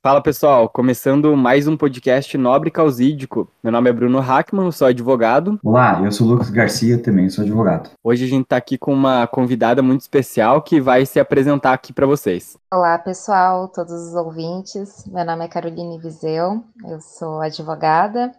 [0.00, 3.50] Fala pessoal, começando mais um podcast Nobre Causídico.
[3.64, 5.58] Meu nome é Bruno Hackman, sou advogado.
[5.62, 7.90] Olá, eu sou Lucas Garcia, também sou advogado.
[8.02, 11.92] Hoje a gente está aqui com uma convidada muito especial que vai se apresentar aqui
[11.92, 12.56] para vocês.
[12.72, 15.04] Olá pessoal, todos os ouvintes.
[15.08, 18.30] Meu nome é Caroline Viseu, eu sou advogada,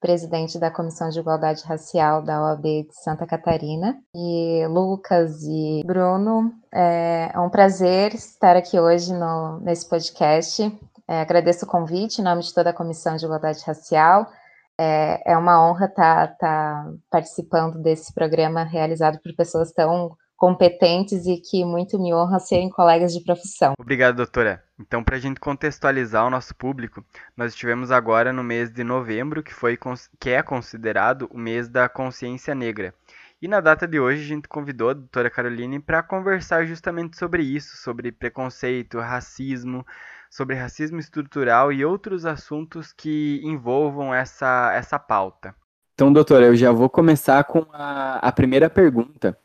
[0.00, 3.98] presidente da Comissão de Igualdade Racial da OAB de Santa Catarina.
[4.14, 10.72] E Lucas e Bruno, é um prazer estar aqui hoje no, nesse podcast.
[11.08, 14.30] É, agradeço o convite em nome de toda a Comissão de Igualdade Racial.
[14.78, 21.26] É, é uma honra estar, tá, tá participando desse programa realizado por pessoas tão competentes
[21.26, 23.72] e que muito me honra serem colegas de profissão.
[23.76, 24.62] Obrigado, doutora.
[24.78, 27.04] Então, para a gente contextualizar o nosso público,
[27.36, 29.76] nós estivemos agora no mês de novembro, que, foi,
[30.20, 32.94] que é considerado o mês da consciência negra.
[33.42, 37.42] E na data de hoje a gente convidou a doutora Caroline para conversar justamente sobre
[37.42, 39.84] isso, sobre preconceito, racismo,
[40.30, 45.54] sobre racismo estrutural e outros assuntos que envolvam essa, essa pauta.
[45.94, 49.36] Então, doutora, eu já vou começar com a, a primeira pergunta,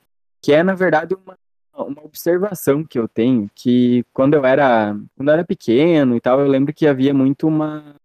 [0.42, 1.38] que é, na verdade, uma,
[1.74, 6.40] uma observação que eu tenho, que quando eu era quando eu era pequeno e tal,
[6.40, 7.96] eu lembro que havia muito uma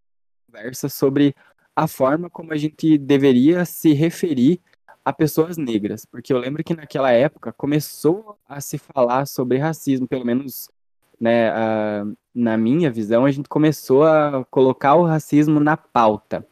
[0.46, 1.34] conversa sobre
[1.76, 4.60] a forma como a gente deveria se referir
[5.04, 10.08] a pessoas negras, porque eu lembro que naquela época começou a se falar sobre racismo,
[10.08, 10.70] pelo menos
[11.20, 16.46] né, a, na minha visão, a gente começou a colocar o racismo na pauta.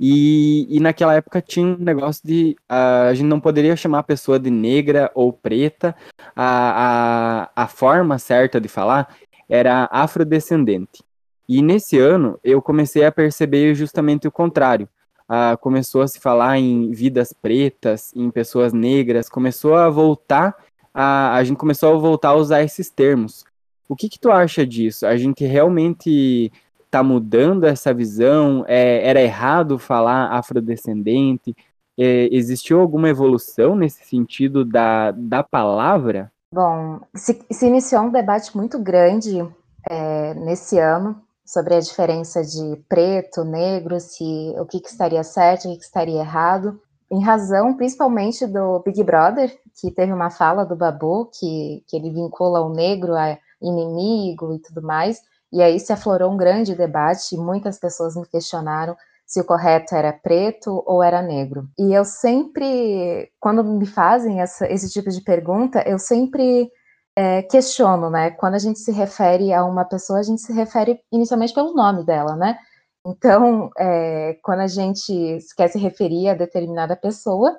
[0.00, 4.04] E, e naquela época tinha um negócio de uh, a gente não poderia chamar a
[4.04, 5.94] pessoa de negra ou preta,
[6.36, 9.16] a, a, a forma certa de falar
[9.48, 11.02] era afrodescendente.
[11.48, 14.88] E nesse ano eu comecei a perceber justamente o contrário.
[15.28, 20.56] Uh, começou a se falar em vidas pretas, em pessoas negras, começou a voltar,
[20.94, 23.44] a, a gente começou a voltar a usar esses termos.
[23.88, 25.06] O que, que tu acha disso?
[25.06, 26.52] A gente realmente
[26.84, 28.64] está mudando essa visão?
[28.66, 31.56] É, era errado falar afrodescendente?
[31.98, 36.30] É, existiu alguma evolução nesse sentido da, da palavra?
[36.52, 39.46] Bom, se, se iniciou um debate muito grande
[39.88, 45.64] é, nesse ano sobre a diferença de preto, negro, se o que, que estaria certo,
[45.64, 46.78] o que, que estaria errado,
[47.10, 52.10] em razão principalmente do Big Brother, que teve uma fala do Babu, que, que ele
[52.10, 55.20] vincula o negro a inimigo e tudo mais.
[55.52, 58.96] E aí se aflorou um grande debate e muitas pessoas me questionaram
[59.26, 61.68] se o correto era preto ou era negro.
[61.78, 66.70] E eu sempre, quando me fazem essa, esse tipo de pergunta, eu sempre
[67.14, 68.30] é, questiono, né?
[68.30, 72.04] Quando a gente se refere a uma pessoa, a gente se refere inicialmente pelo nome
[72.04, 72.58] dela, né?
[73.06, 77.58] Então, é, quando a gente quer se referir a determinada pessoa,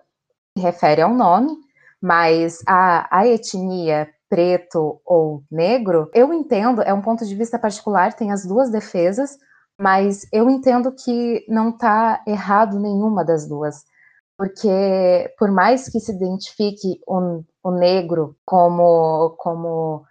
[0.57, 1.55] se refere ao nome,
[2.01, 8.13] mas a, a etnia preto ou negro, eu entendo, é um ponto de vista particular,
[8.13, 9.37] tem as duas defesas,
[9.77, 13.83] mas eu entendo que não está errado nenhuma das duas.
[14.37, 20.05] Porque, por mais que se identifique o, o negro como, como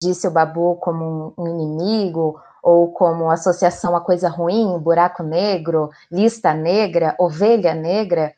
[0.00, 5.90] disse o Babu, como um, um inimigo, ou como associação a coisa ruim, buraco negro,
[6.10, 8.34] lista negra, ovelha negra,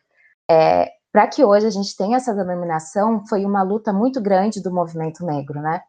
[0.51, 4.71] é, para que hoje a gente tenha essa denominação, foi uma luta muito grande do
[4.71, 5.81] movimento negro, né?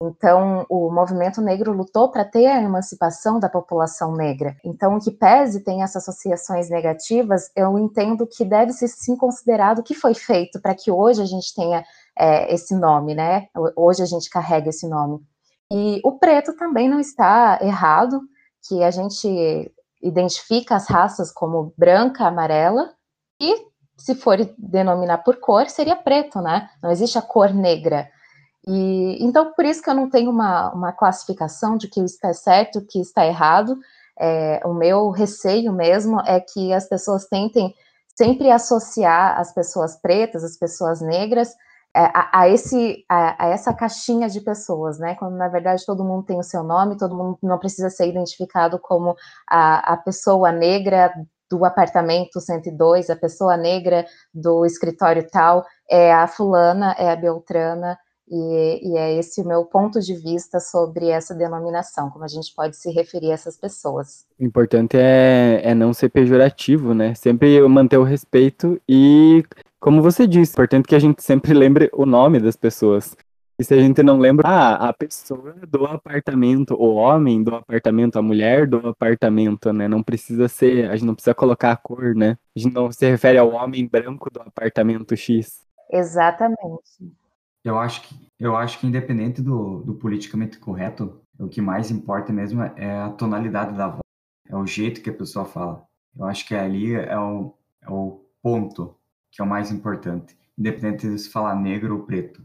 [0.00, 4.56] Então, o movimento negro lutou para ter a emancipação da população negra.
[4.64, 9.80] Então, o que pese tem essas associações negativas, eu entendo que deve ser sim considerado
[9.80, 11.84] o que foi feito para que hoje a gente tenha
[12.16, 13.48] é, esse nome, né?
[13.74, 15.18] Hoje a gente carrega esse nome.
[15.72, 18.20] E o preto também não está errado,
[18.68, 22.94] que a gente identifica as raças como branca, amarela,
[23.40, 23.66] e
[23.98, 26.70] se for denominar por cor, seria preto, né?
[26.82, 28.08] Não existe a cor negra.
[28.66, 32.84] E então por isso que eu não tenho uma, uma classificação de que está certo,
[32.88, 33.76] que está errado.
[34.18, 37.74] É, o meu receio mesmo é que as pessoas tentem
[38.16, 41.54] sempre associar as pessoas pretas, as pessoas negras,
[41.94, 45.14] é, a, a, esse, a, a, essa caixinha de pessoas, né?
[45.14, 48.78] Quando na verdade todo mundo tem o seu nome, todo mundo não precisa ser identificado
[48.78, 49.16] como
[49.48, 51.12] a, a pessoa negra
[51.50, 57.98] do apartamento 102, a pessoa negra do escritório tal, é a fulana, é a beltrana,
[58.30, 62.52] e, e, é esse o meu ponto de vista sobre essa denominação, como a gente
[62.54, 64.26] pode se referir a essas pessoas.
[64.38, 67.14] O importante é, é não ser pejorativo, né?
[67.14, 69.42] Sempre manter o respeito e,
[69.80, 73.16] como você disse, é importante que a gente sempre lembre o nome das pessoas.
[73.60, 78.16] E se a gente não lembra, ah, a pessoa do apartamento, o homem do apartamento,
[78.16, 79.88] a mulher do apartamento, né?
[79.88, 82.38] Não precisa ser, a gente não precisa colocar a cor, né?
[82.56, 85.66] A gente não se refere ao homem branco do apartamento X.
[85.90, 87.12] Exatamente.
[87.64, 92.32] Eu acho que, eu acho que independente do, do politicamente correto, O que mais importa
[92.32, 94.02] mesmo é a tonalidade da voz,
[94.48, 95.84] é o jeito que a pessoa fala.
[96.16, 98.96] Eu acho que ali é o, é o ponto
[99.30, 102.42] que é o mais importante, independente de se falar negro ou preto.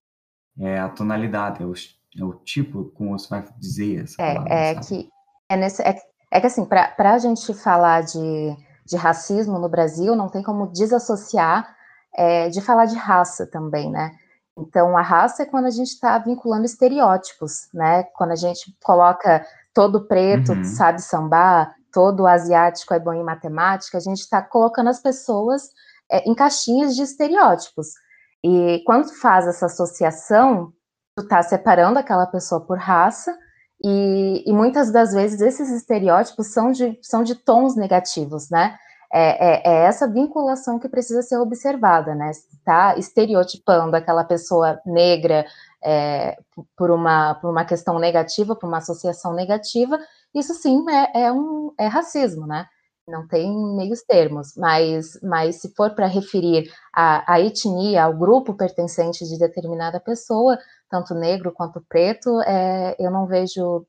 [0.59, 4.53] É a tonalidade, é o, é o tipo como você vai dizer essa é, palavra.
[4.53, 5.09] É, que,
[5.49, 5.99] é, nesse, é,
[6.31, 8.55] é que assim, para a gente falar de,
[8.85, 11.75] de racismo no Brasil, não tem como desassociar
[12.15, 14.11] é, de falar de raça também, né?
[14.55, 18.03] Então, a raça é quando a gente está vinculando estereótipos, né?
[18.15, 20.63] Quando a gente coloca todo preto uhum.
[20.63, 25.69] sabe sambar, todo asiático é bom em matemática, a gente está colocando as pessoas
[26.11, 27.87] é, em caixinhas de estereótipos.
[28.43, 30.73] E quando tu faz essa associação,
[31.15, 33.35] tu está separando aquela pessoa por raça,
[33.83, 38.77] e, e, muitas das vezes esses estereótipos são de, são de tons negativos, né?
[39.11, 42.31] É, é, é essa vinculação que precisa ser observada, né?
[42.31, 45.45] Está estereotipando aquela pessoa negra
[45.83, 46.37] é,
[46.77, 49.99] por, uma, por uma questão negativa, por uma associação negativa,
[50.33, 52.65] isso sim é, é um, é racismo, né?
[53.07, 59.25] Não tem meios termos, mas, mas se for para referir a etnia, ao grupo pertencente
[59.27, 60.57] de determinada pessoa,
[60.89, 63.85] tanto negro quanto preto, é, eu não vejo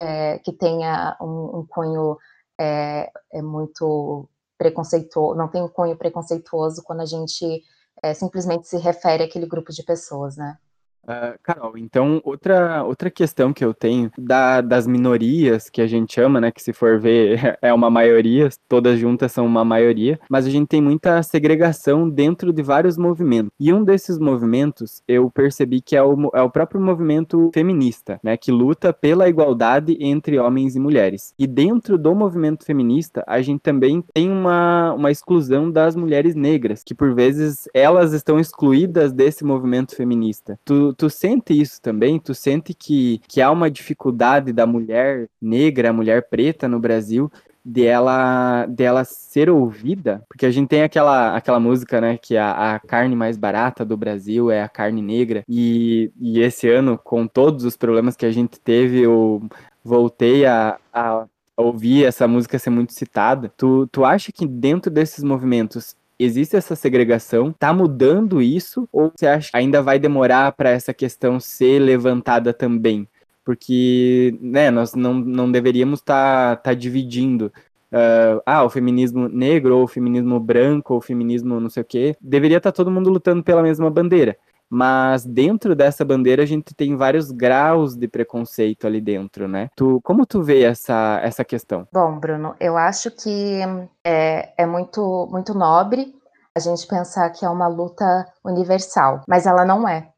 [0.00, 2.16] é, que tenha um, um cunho
[2.60, 7.64] é, é muito preconceituoso, não tem um cunho preconceituoso quando a gente
[8.02, 10.56] é, simplesmente se refere àquele grupo de pessoas, né?
[11.04, 16.14] Uh, Carol, então outra, outra questão que eu tenho da, das minorias que a gente
[16.14, 20.46] chama, né, que se for ver é uma maioria, todas juntas são uma maioria, mas
[20.46, 23.50] a gente tem muita segregação dentro de vários movimentos.
[23.58, 28.36] E um desses movimentos eu percebi que é o, é o próprio movimento feminista, né,
[28.36, 31.34] que luta pela igualdade entre homens e mulheres.
[31.36, 36.84] E dentro do movimento feminista, a gente também tem uma, uma exclusão das mulheres negras,
[36.84, 40.58] que por vezes elas estão excluídas desse movimento feminista.
[40.64, 42.18] Tu, tu, sente isso também?
[42.18, 47.30] Tu sente que, que há uma dificuldade da mulher negra, mulher preta no Brasil,
[47.64, 52.80] dela dela ser ouvida, porque a gente tem aquela, aquela música, né, que a, a
[52.80, 57.64] carne mais barata do Brasil é a carne negra, e, e esse ano, com todos
[57.64, 59.42] os problemas que a gente teve, eu
[59.84, 63.52] voltei a, a ouvir essa música ser muito citada.
[63.56, 67.52] Tu, tu acha que dentro desses movimentos existe essa segregação?
[67.52, 68.88] Tá mudando isso?
[68.92, 73.08] Ou você acha que ainda vai demorar para essa questão ser levantada também?
[73.44, 77.52] Porque, né, nós não, não deveríamos estar tá, tá dividindo
[77.92, 81.84] Uh, ah, o feminismo negro, ou o feminismo branco, ou o feminismo não sei o
[81.84, 84.38] quê, deveria estar tá todo mundo lutando pela mesma bandeira.
[84.74, 89.68] Mas dentro dessa bandeira a gente tem vários graus de preconceito ali dentro, né?
[89.76, 91.86] Tu, como tu vê essa, essa questão?
[91.92, 93.60] Bom, Bruno, eu acho que
[94.02, 96.14] é, é muito, muito nobre
[96.56, 100.08] a gente pensar que é uma luta universal, mas ela não é.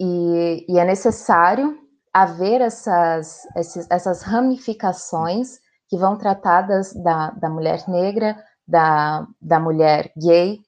[0.00, 1.76] E, e é necessário
[2.12, 8.36] haver essas, esses, essas ramificações que vão tratar das, da, da mulher negra,
[8.68, 10.60] da, da mulher gay,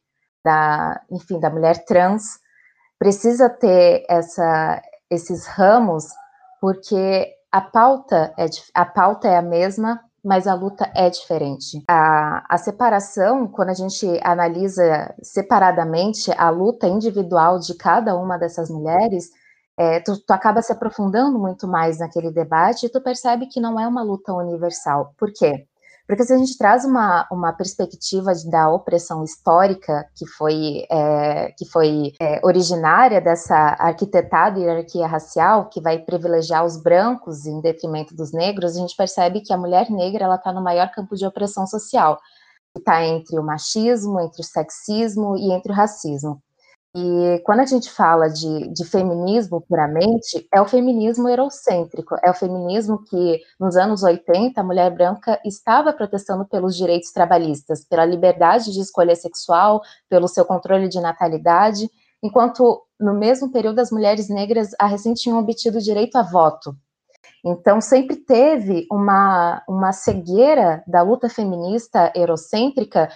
[0.44, 2.44] da, enfim, da mulher trans,
[2.98, 6.06] precisa ter essa, esses ramos,
[6.60, 11.82] porque a pauta, é, a pauta é a mesma, mas a luta é diferente.
[11.88, 18.68] A, a separação, quando a gente analisa separadamente a luta individual de cada uma dessas
[18.68, 19.30] mulheres,
[19.78, 23.78] é, tu, tu, acaba se aprofundando muito mais naquele debate e tu percebe que não
[23.78, 25.14] é uma luta universal.
[25.16, 25.66] Por quê?
[26.06, 31.64] Porque se a gente traz uma, uma perspectiva da opressão histórica, que foi, é, que
[31.66, 38.32] foi é, originária dessa arquitetada hierarquia racial, que vai privilegiar os brancos em detrimento dos
[38.32, 42.20] negros, a gente percebe que a mulher negra está no maior campo de opressão social,
[42.72, 46.40] que está entre o machismo, entre o sexismo e entre o racismo.
[46.98, 52.34] E quando a gente fala de, de, feminismo puramente, é o feminismo eurocêntrico, é o
[52.34, 58.72] feminismo que, nos anos 80, a mulher branca estava protestando pelos direitos trabalhistas, pela liberdade
[58.72, 61.86] de escolha sexual, pelo seu controle de natalidade,
[62.22, 66.74] enquanto no mesmo período as mulheres negras recém tinham obtido direito a voto.
[67.44, 73.14] Então, sempre teve uma, uma cegueira da luta feminista eurocêntrica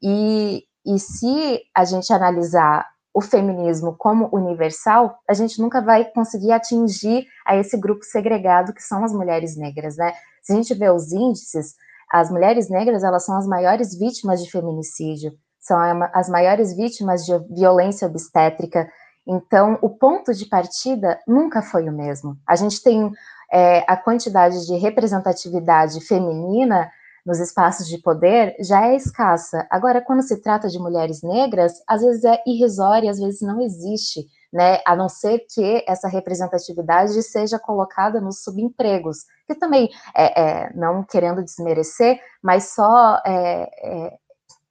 [0.00, 6.52] e, e se a gente analisar o feminismo como universal, a gente nunca vai conseguir
[6.52, 10.12] atingir a esse grupo segregado que são as mulheres negras, né?
[10.42, 11.74] Se a gente vê os índices,
[12.12, 15.76] as mulheres negras, elas são as maiores vítimas de feminicídio, são
[16.12, 18.88] as maiores vítimas de violência obstétrica.
[19.26, 22.36] Então, o ponto de partida nunca foi o mesmo.
[22.46, 23.10] A gente tem
[23.52, 26.90] é, a quantidade de representatividade feminina
[27.26, 29.66] nos espaços de poder já é escassa.
[29.68, 34.26] Agora, quando se trata de mulheres negras, às vezes é irrisória, às vezes não existe
[34.56, 34.80] né?
[34.86, 41.04] A não ser que essa representatividade seja colocada nos subempregos, que também, é, é não
[41.04, 44.16] querendo desmerecer, mas só é, é,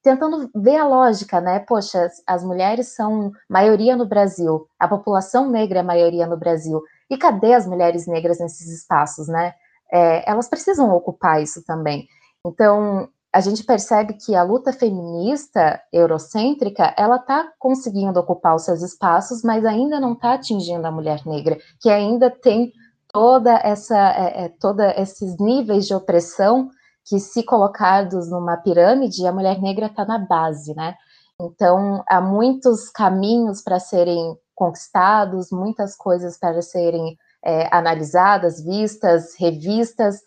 [0.02, 1.60] tentando ver a lógica, né?
[1.60, 7.16] Poxa, as mulheres são maioria no Brasil, a população negra é maioria no Brasil, e
[7.16, 9.54] cadê as mulheres negras nesses espaços, né?
[9.92, 12.08] É, elas precisam ocupar isso também.
[12.46, 18.82] Então, a gente percebe que a luta feminista eurocêntrica, ela está conseguindo ocupar os seus
[18.82, 22.72] espaços, mas ainda não está atingindo a mulher negra, que ainda tem
[23.12, 26.70] toda essa, é, é, toda esses níveis de opressão
[27.04, 30.96] que, se colocados numa pirâmide, a mulher negra está na base, né?
[31.42, 40.22] Então, há muitos caminhos para serem conquistados, muitas coisas para serem é, analisadas, vistas, revistas,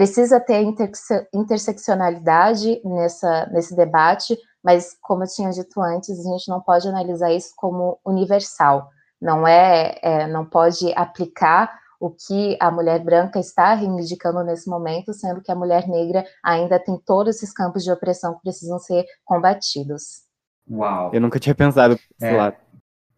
[0.00, 6.48] Precisa ter interse interseccionalidade nessa, nesse debate, mas, como eu tinha dito antes, a gente
[6.48, 8.88] não pode analisar isso como universal.
[9.20, 15.12] Não é, é não pode aplicar o que a mulher branca está reivindicando nesse momento,
[15.12, 19.04] sendo que a mulher negra ainda tem todos esses campos de opressão que precisam ser
[19.22, 20.22] combatidos.
[20.66, 21.10] Uau!
[21.12, 22.56] Eu nunca tinha pensado por esse é, lado.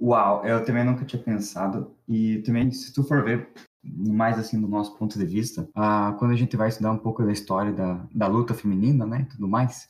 [0.01, 1.95] Uau, eu também nunca tinha pensado.
[2.09, 3.49] E também, se tu for ver
[3.83, 7.25] mais assim do nosso ponto de vista, ah, quando a gente vai estudar um pouco
[7.25, 9.89] da história da, da luta feminina, né, tudo mais,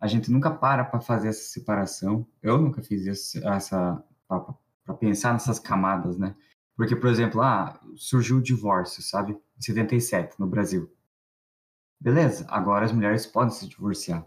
[0.00, 2.26] a gente nunca para para fazer essa separação.
[2.42, 6.34] Eu nunca fiz essa para pensar nessas camadas, né?
[6.76, 9.32] Porque, por exemplo, ah, surgiu o divórcio, sabe?
[9.32, 10.92] Em 77 no Brasil.
[11.98, 14.26] Beleza, agora as mulheres podem se divorciar.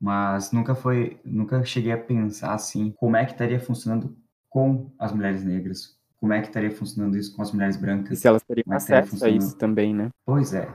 [0.00, 4.16] Mas nunca foi, nunca cheguei a pensar assim, como é que estaria funcionando
[4.48, 8.18] com as mulheres negras, como é que estaria funcionando isso com as mulheres brancas?
[8.18, 10.10] E se elas teriam é acesso a isso também, né?
[10.26, 10.68] Pois é.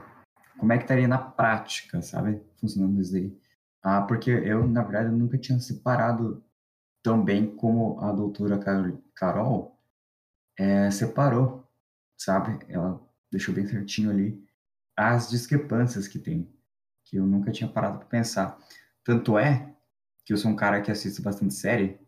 [0.58, 2.42] Como é que estaria na prática, sabe?
[2.60, 3.38] Funcionando isso aí.
[3.82, 6.44] Ah, porque eu, na verdade, nunca tinha separado
[7.02, 8.58] tão bem como a doutora
[9.14, 9.78] Carol
[10.58, 11.64] é, separou,
[12.18, 12.58] sabe?
[12.68, 13.00] Ela
[13.30, 14.44] deixou bem certinho ali
[14.96, 16.50] as discrepâncias que tem,
[17.04, 18.58] que eu nunca tinha parado para pensar.
[19.04, 19.72] Tanto é
[20.24, 22.00] que eu sou um cara que assiste bastante série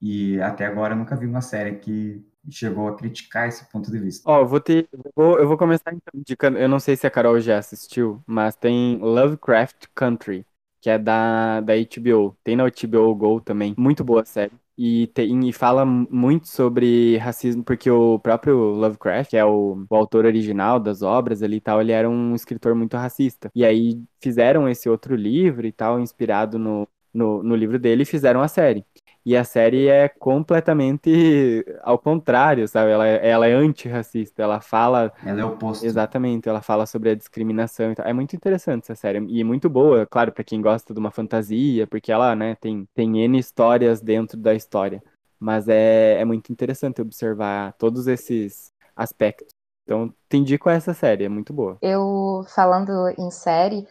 [0.00, 3.98] e até agora eu nunca vi uma série que chegou a criticar esse ponto de
[3.98, 4.28] vista.
[4.30, 7.06] Ó, oh, vou ter, eu vou, eu vou começar então indicando, eu não sei se
[7.06, 10.46] a Carol já assistiu, mas tem Lovecraft Country,
[10.80, 12.36] que é da, da HBO.
[12.42, 14.52] Tem na HBO Go também, muito boa série.
[14.82, 19.94] E, tem, e fala muito sobre racismo, porque o próprio Lovecraft, que é o, o
[19.94, 23.50] autor original das obras ali e tal, ele era um escritor muito racista.
[23.54, 28.06] E aí fizeram esse outro livro e tal, inspirado no, no, no livro dele, e
[28.06, 28.86] fizeram a série.
[29.24, 32.90] E a série é completamente ao contrário, sabe?
[32.90, 35.12] Ela, é, ela é antirracista, ela fala.
[35.24, 35.84] Ela é oposto.
[35.84, 37.94] Exatamente, ela fala sobre a discriminação.
[37.98, 39.18] É muito interessante essa série.
[39.28, 43.22] E muito boa, claro, para quem gosta de uma fantasia, porque ela, né, tem, tem
[43.22, 45.02] N histórias dentro da história.
[45.38, 49.48] Mas é, é muito interessante observar todos esses aspectos.
[49.84, 51.76] Então, te indico essa série, é muito boa.
[51.82, 53.86] Eu, falando em série,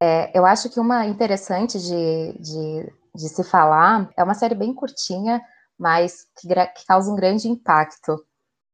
[0.00, 4.08] é, eu acho que uma interessante de, de de se falar.
[4.16, 5.42] É uma série bem curtinha,
[5.78, 8.16] mas que, que causa um grande impacto.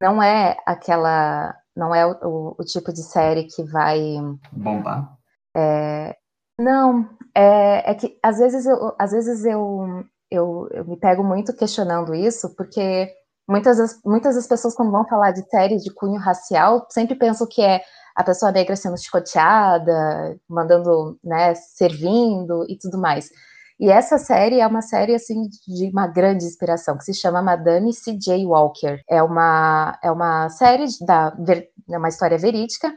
[0.00, 1.56] Não é aquela.
[1.74, 3.98] Não é o, o, o tipo de série que vai.
[4.52, 5.16] Bombar?
[5.56, 6.16] É,
[6.58, 11.56] não, é, é, que às vezes, eu, às vezes eu, eu, eu me pego muito
[11.56, 13.10] questionando isso, porque
[13.48, 17.46] muitas das, muitas das pessoas, quando vão falar de séries de cunho racial, sempre pensam
[17.46, 17.82] que é
[18.14, 23.28] a pessoa negra sendo chicoteada, mandando, né, servindo e tudo mais.
[23.78, 27.92] E essa série é uma série assim de uma grande inspiração, que se chama Madame
[27.92, 28.46] C.J.
[28.46, 29.00] Walker.
[29.08, 31.34] É uma é uma série da
[31.90, 32.92] é uma história verídica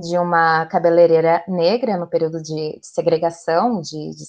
[0.00, 4.24] de uma cabeleireira negra no período de, segregação, de, de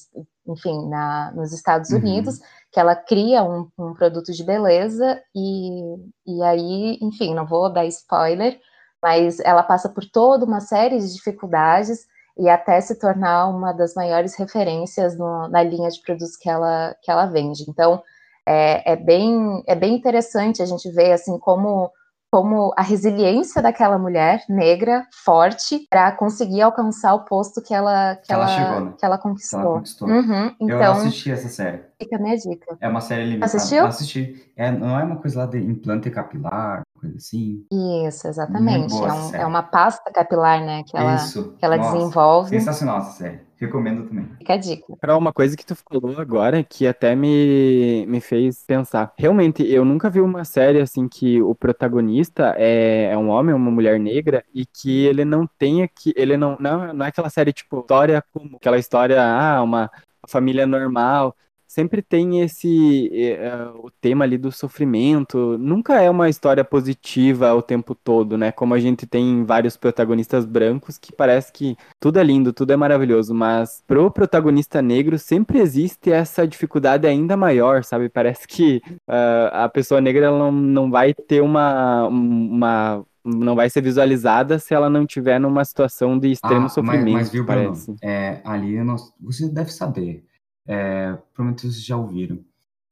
[0.47, 1.97] enfim, na, nos Estados uhum.
[1.97, 2.39] Unidos,
[2.71, 5.95] que ela cria um, um, produto de beleza e,
[6.27, 8.59] e aí, enfim, não vou dar spoiler,
[9.01, 12.05] mas ela passa por toda uma série de dificuldades
[12.37, 16.95] e até se tornar uma das maiores referências no, na linha de produtos que ela,
[17.01, 17.65] que ela vende.
[17.67, 18.01] Então,
[18.45, 21.91] é, é, bem, é bem interessante a gente ver assim como
[22.31, 28.31] como a resiliência daquela mulher negra forte para conseguir alcançar o posto que ela que,
[28.31, 28.93] ela, ela, chegou, né?
[28.97, 29.59] que ela conquistou.
[29.59, 30.07] Ela conquistou.
[30.07, 31.81] Uhum, então, eu assisti essa série.
[32.01, 32.77] Fica a minha dica.
[32.81, 33.45] É uma série limitada.
[33.45, 33.85] Assistiu?
[33.85, 34.51] Assisti.
[34.55, 37.63] É, não é uma coisa lá de implante capilar, coisa assim.
[38.07, 38.93] Isso, exatamente.
[38.93, 41.53] É, um, é, uma pasta capilar, né, que ela, Isso.
[41.59, 42.49] Que ela Nossa, desenvolve.
[42.49, 43.39] Sensacional essa série.
[43.57, 44.27] Recomendo também.
[44.39, 44.95] Fica a dica.
[44.99, 49.13] Carol, uma coisa que tu falou agora que até me, me fez pensar.
[49.15, 53.69] Realmente, eu nunca vi uma série assim que o protagonista é, é um homem, uma
[53.69, 56.11] mulher negra, e que ele não tenha que.
[56.17, 56.57] Ele não.
[56.59, 59.91] Não, não é aquela série tipo história como aquela história, ah, uma
[60.27, 61.35] família normal
[61.71, 63.09] sempre tem esse
[63.39, 65.57] uh, o tema ali do sofrimento.
[65.57, 68.51] Nunca é uma história positiva o tempo todo, né?
[68.51, 72.75] Como a gente tem vários protagonistas brancos que parece que tudo é lindo, tudo é
[72.75, 78.09] maravilhoso, mas pro protagonista negro sempre existe essa dificuldade ainda maior, sabe?
[78.09, 83.69] Parece que uh, a pessoa negra ela não, não vai ter uma, uma não vai
[83.69, 87.45] ser visualizada se ela não tiver numa situação de extremo ah, sofrimento, mas, mas viu,
[87.45, 87.85] parece.
[87.85, 90.25] Bruno, é, ali nós, você deve saber,
[90.65, 92.43] é, provavelmente vocês já ouviram,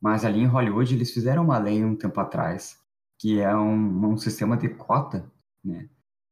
[0.01, 2.77] mas ali em Hollywood eles fizeram uma lei um tempo atrás,
[3.17, 5.29] que é um, um sistema de cota,
[5.63, 5.89] né,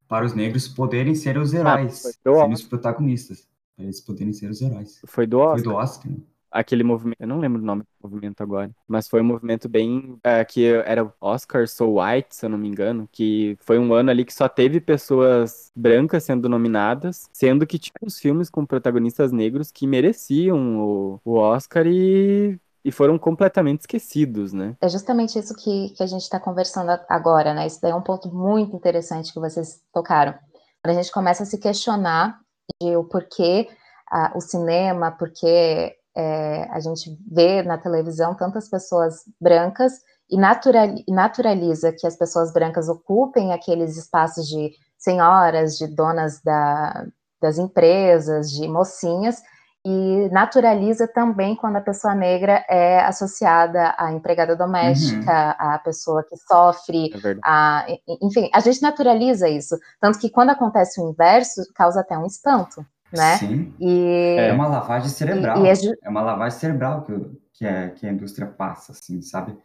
[0.07, 4.33] para os negros poderem ser os ah, heróis, ah, serem os protagonistas, para eles poderem
[4.33, 5.01] ser os heróis.
[5.05, 5.55] Foi do Oscar.
[5.55, 6.11] Foi do Oscar?
[6.59, 10.17] Aquele movimento, eu não lembro o nome do movimento agora, mas foi um movimento bem
[10.23, 14.09] é, que era Oscar So White, se eu não me engano, que foi um ano
[14.09, 19.31] ali que só teve pessoas brancas sendo nominadas, sendo que tinha os filmes com protagonistas
[19.31, 24.77] negros que mereciam o, o Oscar e e foram completamente esquecidos, né?
[24.79, 27.67] É justamente isso que, que a gente está conversando agora, né?
[27.67, 30.33] Isso daí é um ponto muito interessante que vocês tocaram.
[30.81, 32.39] Quando a gente começa a se questionar
[32.81, 33.67] de o porquê
[34.09, 39.93] ah, o cinema, porque é, a gente vê na televisão tantas pessoas brancas
[40.27, 47.05] e natural, naturaliza que as pessoas brancas ocupem aqueles espaços de senhoras, de donas da,
[47.39, 49.43] das empresas, de mocinhas,
[49.85, 55.71] e naturaliza também quando a pessoa negra é associada à empregada doméstica, uhum.
[55.75, 57.85] à pessoa que sofre, é a,
[58.21, 62.83] enfim, a gente naturaliza isso, tanto que quando acontece o inverso, causa até um espanto
[63.11, 63.37] né?
[63.37, 63.73] Sim.
[63.79, 65.65] E, é uma lavagem cerebral.
[65.65, 67.13] E, e é, é, uma lavagem cerebral que,
[67.53, 69.57] que, é, que a indústria passa, assim, sabe?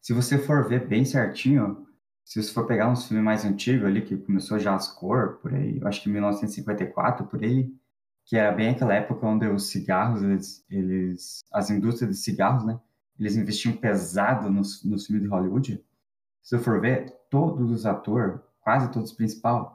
[0.00, 1.86] Se você for ver bem certinho,
[2.24, 5.54] se você for pegar uns filmes mais antigos ali, que começou já as cor, por
[5.54, 7.72] aí, eu acho que em 1954, por aí,
[8.24, 12.78] que era bem aquela época onde os cigarros, eles, eles as indústrias de cigarros, né?
[13.18, 15.84] Eles investiam pesado nos, nos filmes de Hollywood.
[16.42, 19.66] Se você for ver, todos os atores, quase todos os principais,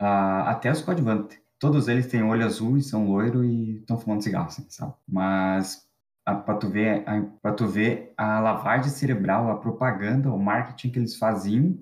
[0.00, 4.24] uh, até os coadjuvantes, todos eles têm olho azul e são loiro e estão fumando
[4.24, 4.94] cigarro, assim, sabe?
[5.06, 5.86] Mas
[6.24, 7.04] para tu ver
[7.42, 11.78] para tu ver a lavagem cerebral, a propaganda, o marketing que eles faziam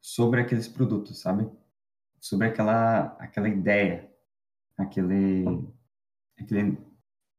[0.00, 1.48] sobre aqueles produtos, sabe?
[2.18, 4.10] Sobre aquela aquela ideia,
[4.78, 5.44] aquele
[6.40, 6.78] aquele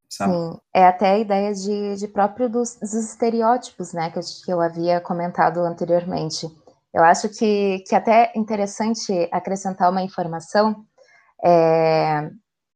[0.09, 0.33] sabe?
[0.33, 4.53] Sim, é até a ideia de, de próprio dos, dos estereótipos, né, que eu, que
[4.53, 6.47] eu havia comentado anteriormente.
[6.93, 10.85] Eu acho que, que até é interessante acrescentar uma informação
[11.43, 12.29] é,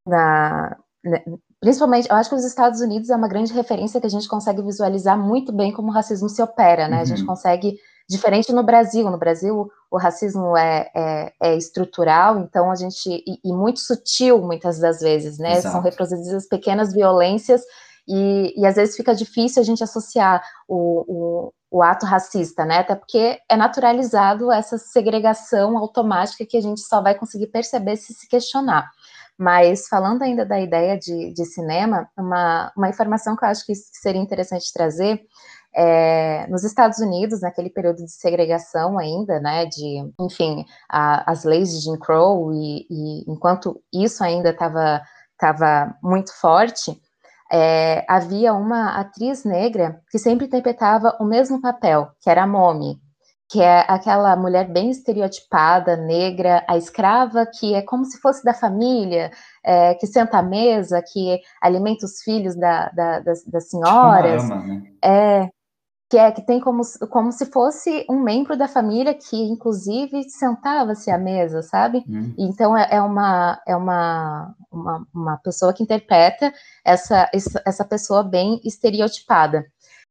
[0.05, 1.23] na, né,
[1.59, 4.61] principalmente, eu acho que os Estados Unidos é uma grande referência que a gente consegue
[4.61, 6.97] visualizar muito bem como o racismo se opera, né?
[6.97, 7.01] Uhum.
[7.01, 7.27] A gente uhum.
[7.27, 7.77] consegue,
[8.09, 13.39] diferente no Brasil, no Brasil o racismo é, é, é estrutural, então a gente, e,
[13.43, 15.53] e, muito sutil muitas das vezes, né?
[15.53, 15.73] Exato.
[15.73, 17.61] São reproduzidas pequenas violências
[18.07, 22.79] e, e às vezes fica difícil a gente associar o, o, o, ato racista, né?
[22.79, 28.13] Até porque é naturalizado essa segregação automática que a gente só vai conseguir perceber se
[28.13, 28.89] se questionar.
[29.37, 33.75] Mas falando ainda da ideia de, de cinema, uma, uma informação que eu acho que
[33.75, 35.21] seria interessante trazer
[35.75, 41.69] é, nos Estados Unidos, naquele período de segregação ainda, né, de, enfim, a, as leis
[41.69, 46.99] de Jim Crow, e, e enquanto isso ainda estava muito forte,
[47.51, 52.99] é, havia uma atriz negra que sempre interpretava o mesmo papel, que era a Mommy,
[53.49, 58.53] que é aquela mulher bem estereotipada, negra, a escrava, que é como se fosse da
[58.53, 59.31] família,
[59.63, 64.43] é, que senta à mesa, que alimenta os filhos da, da, das, das, senhoras.
[64.43, 64.83] Ama, né?
[65.03, 65.49] É,
[66.09, 71.11] que é que tem como, como se fosse um membro da família que, inclusive, sentava-se
[71.11, 72.03] à mesa, sabe?
[72.07, 72.33] Hum.
[72.37, 76.53] Então é, é, uma é uma, uma, uma, pessoa que interpreta
[76.85, 77.29] essa,
[77.65, 79.65] essa pessoa bem estereotipada.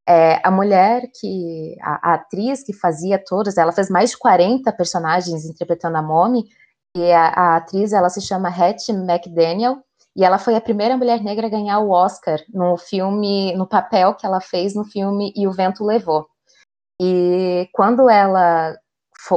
[0.07, 4.71] É, a mulher que a, a, atriz que fazia todas, ela fez mais de 40
[4.73, 6.45] personagens interpretando a Mommy,
[6.95, 9.79] e a, a atriz ela se chama Hattie McDaniel,
[10.17, 14.15] e ela foi a primeira mulher negra a ganhar o Oscar no filme, no papel
[14.15, 16.27] que ela fez no filme E o Vento Levou.
[16.99, 18.75] E quando ela,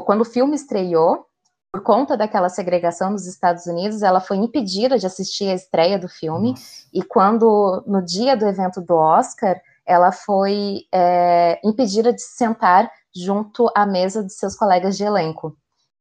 [0.06, 1.26] quando o filme estreou,
[1.70, 6.08] por conta daquela segregação nos Estados Unidos, ela foi impedida de assistir a estreia do
[6.08, 6.52] filme.
[6.52, 6.88] Nossa.
[6.94, 13.70] E quando, no dia do evento do Oscar, ela foi é, impedida de sentar junto
[13.76, 15.56] à mesa de seus colegas de elenco.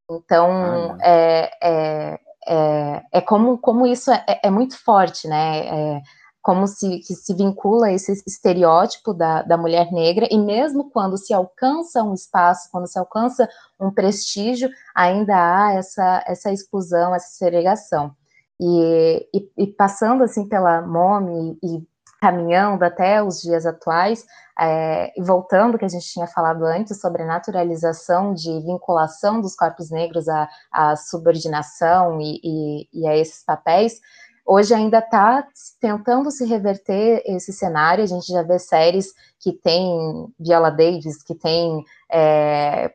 [0.08, 5.66] Então, ah, é, é, é, é como, como isso é, é muito forte, né?
[5.66, 6.02] É,
[6.40, 12.02] como se, se vincula esse estereótipo da, da mulher negra, e mesmo quando se alcança
[12.02, 13.46] um espaço, quando se alcança
[13.78, 18.12] um prestígio, ainda há essa, essa exclusão, essa segregação.
[18.60, 21.86] E, e, e passando assim pela MOME e
[22.20, 24.26] caminhando até os dias atuais,
[24.60, 29.54] é, e voltando que a gente tinha falado antes sobre a naturalização de vinculação dos
[29.54, 34.00] corpos negros à, à subordinação e, e, e, a esses papéis,
[34.44, 35.46] hoje ainda está
[35.80, 38.02] tentando se reverter esse cenário.
[38.02, 42.92] A gente já vê séries que tem Viola Davis, que tem é,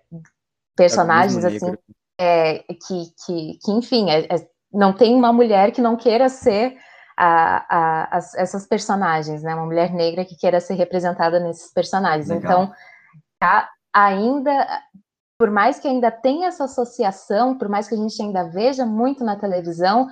[0.75, 1.77] personagens assim,
[2.19, 6.75] é, que, que, que, enfim, é, é, não tem uma mulher que não queira ser
[7.17, 9.53] a, a, as, essas personagens, né?
[9.55, 12.27] Uma mulher negra que queira ser representada nesses personagens.
[12.27, 12.63] Legal.
[12.63, 12.75] Então,
[13.39, 14.67] tá, ainda,
[15.37, 19.23] por mais que ainda tenha essa associação, por mais que a gente ainda veja muito
[19.23, 20.09] na televisão,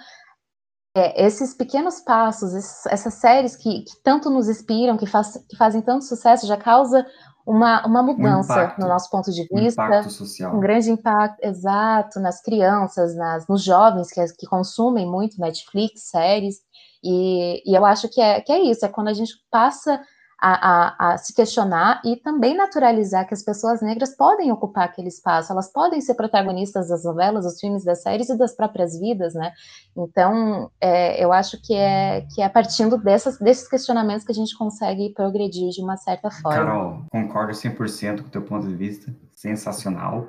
[0.95, 5.55] é, esses pequenos passos, esses, essas séries que, que, tanto nos inspiram, que, faz, que,
[5.55, 7.05] fazem tanto sucesso, já causa
[7.45, 9.81] uma, uma mudança um impacto, no nosso ponto de vista.
[9.81, 10.55] Um impacto social.
[10.55, 16.57] Um grande impacto, exato, nas crianças, nas, nos jovens que, que consumem muito Netflix, séries.
[17.03, 20.01] E, e eu acho que é, que é isso, é quando a gente passa
[20.41, 25.07] a, a, a, se questionar e também naturalizar que as pessoas negras podem ocupar aquele
[25.07, 29.35] espaço, elas podem ser protagonistas das novelas, dos filmes, das séries e das próprias vidas,
[29.35, 29.53] né?
[29.95, 34.57] Então, é, eu acho que é, que é partindo dessas, desses questionamentos que a gente
[34.57, 36.57] consegue progredir de uma certa forma.
[36.57, 40.27] Carol, concordo 100% com o teu ponto de vista, sensacional.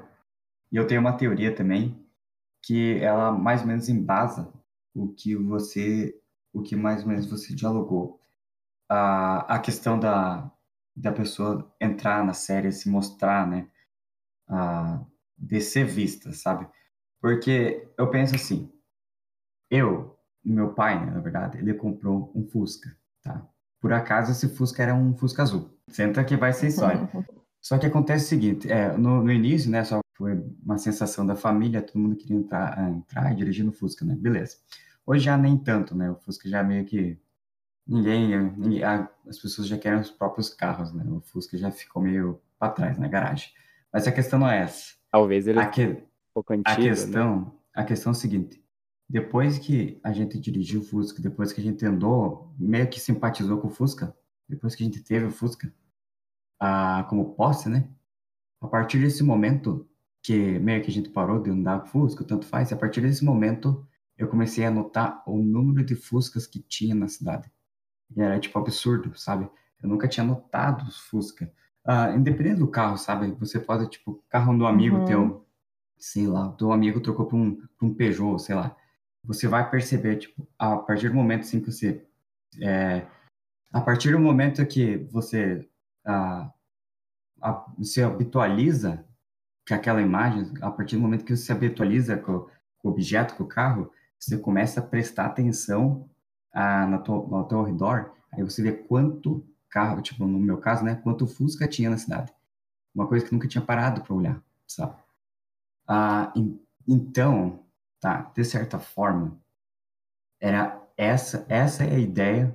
[0.71, 1.99] E eu tenho uma teoria também
[2.63, 4.53] que ela mais ou menos embasa
[4.95, 6.15] o que você
[6.53, 8.21] o que mais ou menos você dialogou.
[8.89, 10.51] A, a questão da,
[10.95, 13.69] da pessoa entrar na série, se mostrar, né?
[14.49, 15.01] A,
[15.37, 16.69] de ser vista, sabe?
[17.21, 18.71] Porque eu penso assim,
[19.71, 23.49] eu, meu pai, né, na verdade, ele comprou um Fusca, tá?
[23.81, 25.77] Por acaso esse Fusca era um Fusca azul.
[25.89, 27.09] Senta que vai ser história.
[27.61, 30.33] Só que acontece o seguinte, é, no, no início, né, só foi
[30.65, 34.17] uma sensação da família, todo mundo queria entrar, entrar e dirigir no Fusca, né?
[34.17, 34.57] Beleza.
[35.07, 36.11] Hoje já nem tanto, né?
[36.11, 37.19] O Fusca já meio que
[37.87, 41.05] ninguém, ninguém as pessoas já querem os próprios carros, né?
[41.09, 43.51] O Fusca já ficou meio para trás na garagem.
[43.93, 44.95] Mas a questão não é essa.
[45.11, 46.89] Talvez ele que, um pouco antigo, a né?
[46.89, 47.53] questão, né?
[47.75, 48.65] a questão é a seguinte:
[49.09, 53.59] depois que a gente dirigiu o Fusca, depois que a gente andou, meio que simpatizou
[53.61, 54.17] com o Fusca,
[54.49, 55.73] depois que a gente teve o Fusca
[56.61, 57.89] ah, como posse, né?
[58.61, 59.89] A partir desse momento
[60.23, 63.01] que meio que a gente parou de andar com o Fusca, tanto faz, a partir
[63.01, 63.87] desse momento
[64.23, 67.51] eu comecei a notar o número de Fuscas que tinha na cidade.
[68.15, 69.51] E era, tipo, absurdo, sabe?
[69.83, 71.53] Eu nunca tinha notado os Fusca.
[71.85, 73.33] Uh, independente do carro, sabe?
[73.41, 75.05] Você pode, tipo, carro do amigo uhum.
[75.05, 75.47] teu,
[75.99, 78.77] sei lá, teu amigo trocou por um, por um Peugeot, sei lá.
[79.25, 82.07] Você vai perceber, tipo, a partir do momento, assim, que você...
[82.61, 83.05] É,
[83.73, 85.69] a partir do momento que você
[86.07, 86.49] uh,
[87.41, 89.05] a, se habitualiza
[89.67, 92.47] com aquela imagem, a partir do momento que você se habitualiza com,
[92.79, 93.91] com o objeto, com o carro,
[94.23, 96.09] você começa a prestar atenção
[96.53, 100.85] a, na tua, ao teu redor, aí você vê quanto carro, tipo, no meu caso,
[100.85, 102.33] né, quanto Fusca tinha na cidade.
[102.95, 104.95] Uma coisa que nunca tinha parado para olhar, sabe?
[105.89, 106.33] Ah,
[106.87, 107.65] então,
[108.01, 109.37] tá, de certa forma,
[110.41, 112.55] era essa, essa é a ideia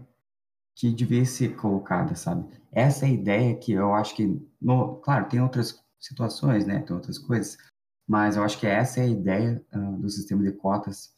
[0.73, 2.47] que devia ser colocada, sabe?
[2.71, 6.95] Essa é a ideia que eu acho que, no, claro, tem outras situações, né, tem
[6.95, 7.57] outras coisas,
[8.07, 11.11] mas eu acho que essa é a ideia uh, do sistema de cotas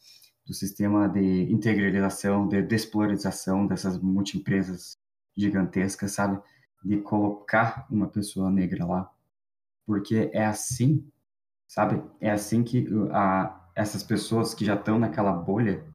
[0.49, 4.97] do sistema de integralização, de despolitização dessas multiempresas
[5.38, 6.41] gigantescas, sabe?
[6.83, 9.13] De colocar uma pessoa negra lá.
[9.85, 11.07] Porque é assim,
[11.67, 12.01] sabe?
[12.19, 15.85] É assim que a, essas pessoas que já estão naquela bolha,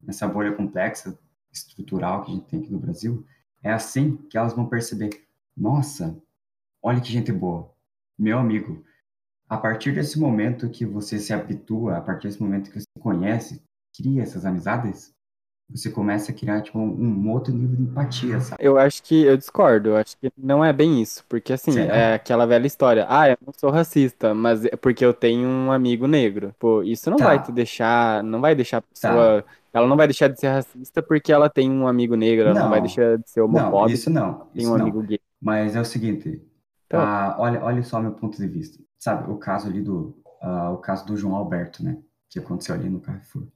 [0.00, 1.16] nessa bolha complexa,
[1.52, 3.24] estrutural que a gente tem aqui no Brasil,
[3.62, 5.10] é assim que elas vão perceber:
[5.56, 6.20] nossa,
[6.82, 7.72] olha que gente boa.
[8.18, 8.84] Meu amigo,
[9.48, 13.69] a partir desse momento que você se habitua, a partir desse momento que você conhece,
[13.96, 15.14] cria essas amizades,
[15.72, 18.62] você começa a criar tipo, um outro nível de empatia, sabe?
[18.62, 21.96] Eu acho que eu discordo, eu acho que não é bem isso, porque assim, Será?
[21.96, 25.70] é aquela velha história, ah, eu não sou racista, mas é porque eu tenho um
[25.70, 26.54] amigo negro.
[26.58, 27.26] Pô, isso não tá.
[27.26, 28.88] vai te deixar, não vai deixar a tá.
[28.92, 29.48] pessoa, tá.
[29.72, 32.62] ela não vai deixar de ser racista porque ela tem um amigo negro, ela não,
[32.62, 33.78] não vai deixar de ser homofóbico.
[33.78, 34.46] Não, isso não.
[34.52, 34.82] Tem um não.
[34.82, 35.20] amigo gay.
[35.40, 36.42] Mas é o seguinte,
[36.86, 38.82] então, ah, olha, olha só meu ponto de vista.
[38.98, 41.96] Sabe, o caso ali do, uh, o caso do João Alberto, né,
[42.28, 43.46] que aconteceu ali no Carrefour.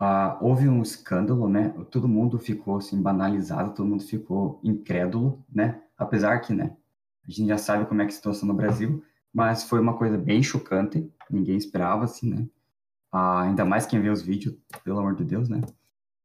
[0.00, 1.68] Ah, houve um escândalo, né?
[1.90, 5.82] Todo mundo ficou assim banalizado, todo mundo ficou incrédulo, né?
[5.98, 6.74] Apesar que, né?
[7.28, 9.96] A gente já sabe como é que é a situação no Brasil, mas foi uma
[9.98, 11.12] coisa bem chocante.
[11.30, 12.48] Ninguém esperava, assim, né?
[13.12, 15.60] Ah, ainda mais quem vê os vídeos, pelo amor de Deus, né?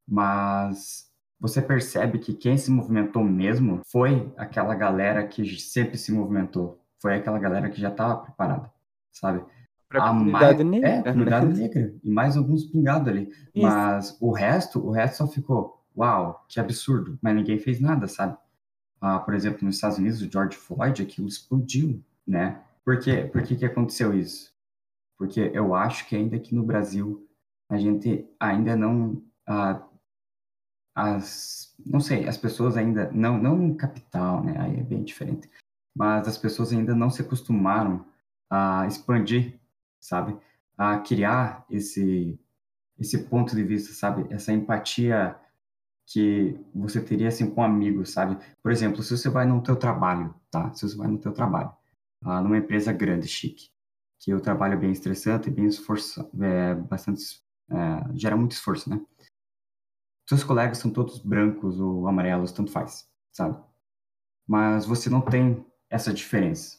[0.08, 6.80] Mas você percebe que quem se movimentou mesmo foi aquela galera que sempre se movimentou.
[7.00, 8.72] Foi aquela galera que já estava preparada,
[9.12, 9.44] sabe?
[9.88, 10.88] Pra a comunidade negra.
[10.88, 11.94] É, comunidade negra.
[12.02, 13.28] E mais alguns pingados ali.
[13.54, 13.66] Isso.
[13.66, 15.82] Mas o resto, o resto só ficou.
[15.96, 18.36] uau, que absurdo, mas ninguém fez nada, sabe?
[19.00, 22.60] Ah, por exemplo, nos Estados Unidos, o George Floyd, aquilo explodiu, né?
[22.84, 23.28] Por quê?
[23.30, 24.52] Por que, que aconteceu isso?
[25.18, 27.26] Porque eu acho que ainda aqui no Brasil
[27.68, 29.82] a gente ainda não ah,
[30.94, 35.50] as não sei as pessoas ainda não não capital né aí é bem diferente
[35.94, 38.04] mas as pessoas ainda não se acostumaram
[38.50, 39.58] a expandir
[40.06, 40.38] sabe?
[40.76, 42.38] A criar esse
[42.98, 44.26] esse ponto de vista sabe?
[44.32, 45.36] Essa empatia
[46.06, 48.38] que você teria assim com amigos sabe?
[48.62, 50.72] Por exemplo se você vai no teu trabalho tá?
[50.74, 51.72] Se você vai no teu trabalho
[52.22, 53.70] ah, numa empresa grande chique
[54.20, 59.00] que o trabalho é bem estressante bem esforçado é bastante é, gera muito esforço né?
[60.28, 63.62] Seus colegas são todos brancos ou amarelos, tanto faz, sabe?
[64.46, 66.78] Mas você não tem essa diferença.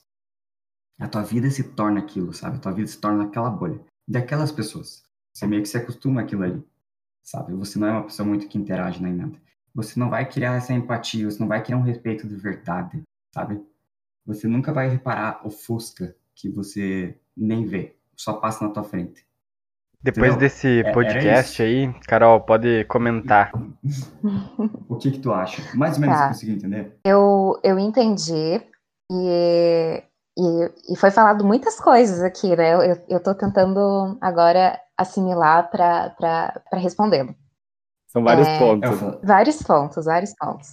[1.00, 2.58] A tua vida se torna aquilo, sabe?
[2.58, 5.04] A tua vida se torna aquela bolha daquelas pessoas.
[5.34, 6.64] Você meio que se acostuma àquilo ali,
[7.24, 7.54] sabe?
[7.54, 9.40] Você não é uma pessoa muito que interage nem nada.
[9.76, 13.62] Você não vai criar essa empatia, você não vai criar um respeito de verdade, sabe?
[14.26, 19.28] Você nunca vai reparar o fusca que você nem vê, só passa na tua frente.
[20.02, 20.40] Depois Entendeu?
[20.40, 23.52] desse é, podcast aí, Carol, pode comentar.
[24.88, 25.62] o que que tu acha?
[25.76, 26.28] Mais ou menos tá.
[26.30, 26.98] consegui entender?
[27.04, 28.62] Eu, eu entendi
[29.12, 30.04] e,
[30.38, 32.74] e, e, foi falado muitas coisas aqui, né?
[32.74, 37.36] Eu, eu tô tentando agora assimilar para respondê-lo.
[38.08, 39.20] São vários é, pontos.
[39.24, 40.68] Vários pontos, vários pontos.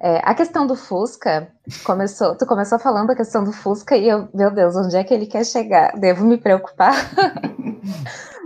[0.00, 1.52] É, a questão do Fusca
[1.84, 2.36] começou.
[2.36, 5.26] Tu começou falando a questão do Fusca e eu, meu Deus, onde é que ele
[5.26, 5.92] quer chegar?
[5.98, 6.94] Devo me preocupar?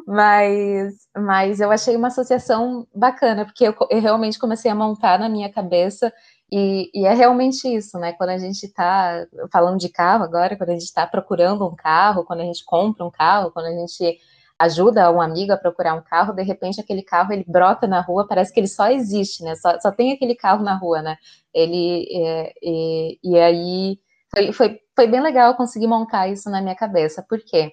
[0.07, 5.29] Mas, mas eu achei uma associação bacana, porque eu, eu realmente comecei a montar na
[5.29, 6.13] minha cabeça,
[6.51, 8.13] e, e é realmente isso, né?
[8.13, 12.25] Quando a gente está falando de carro agora, quando a gente está procurando um carro,
[12.25, 14.19] quando a gente compra um carro, quando a gente
[14.59, 18.27] ajuda um amigo a procurar um carro, de repente aquele carro ele brota na rua,
[18.29, 19.55] parece que ele só existe, né?
[19.55, 21.17] Só, só tem aquele carro na rua, né?
[21.55, 23.99] Ele é, e, e aí
[24.35, 27.73] foi, foi, foi bem legal conseguir montar isso na minha cabeça, por quê?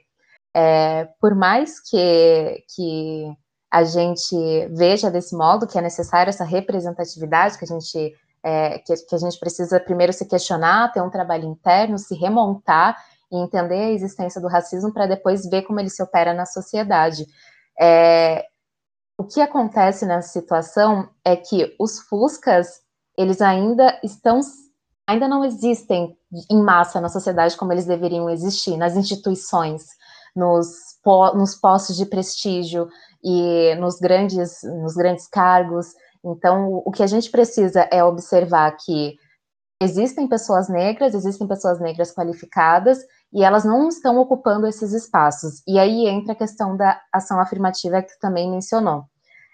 [0.56, 3.34] É, por mais que, que
[3.72, 4.36] a gente
[4.72, 8.14] veja desse modo que é necessário essa representatividade, que a gente
[8.48, 12.98] é, que, que, a gente precisa primeiro se questionar, ter um trabalho interno, se remontar
[13.30, 17.28] e entender a existência do racismo para depois ver como ele se opera na sociedade.
[17.78, 18.46] É,
[19.18, 22.80] o que acontece nessa situação é que os fuscas
[23.18, 24.40] eles ainda estão
[25.10, 26.18] ainda não existem
[26.50, 29.88] em massa na sociedade como eles deveriam existir nas instituições
[30.36, 30.68] nos,
[31.34, 32.88] nos postos de prestígio
[33.24, 35.88] e nos grandes, nos grandes cargos.
[36.24, 39.16] Então, o que a gente precisa é observar que
[39.82, 43.00] existem pessoas negras, existem pessoas negras qualificadas
[43.32, 45.62] e elas não estão ocupando esses espaços.
[45.68, 49.06] E aí entra a questão da ação afirmativa que também mencionou.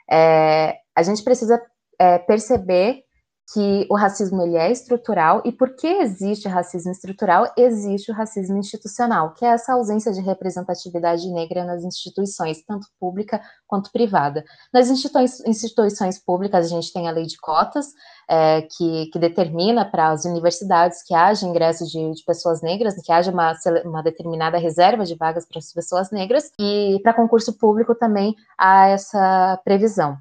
[0.10, 1.62] É, a gente precisa
[1.99, 3.03] é, perceber
[3.52, 7.52] que o racismo ele é estrutural e por que existe racismo estrutural?
[7.58, 13.42] Existe o racismo institucional, que é essa ausência de representatividade negra nas instituições, tanto pública
[13.68, 14.46] quanto privada.
[14.74, 17.88] Nas instituições, instituições públicas, a gente tem a lei de cotas,
[18.30, 23.12] é, que, que, determina para as universidades que haja ingresso de, de pessoas negras, que
[23.12, 23.54] haja uma,
[23.84, 28.88] uma, determinada reserva de vagas para as pessoas negras, e para concurso público também há
[28.88, 30.18] essa previsão.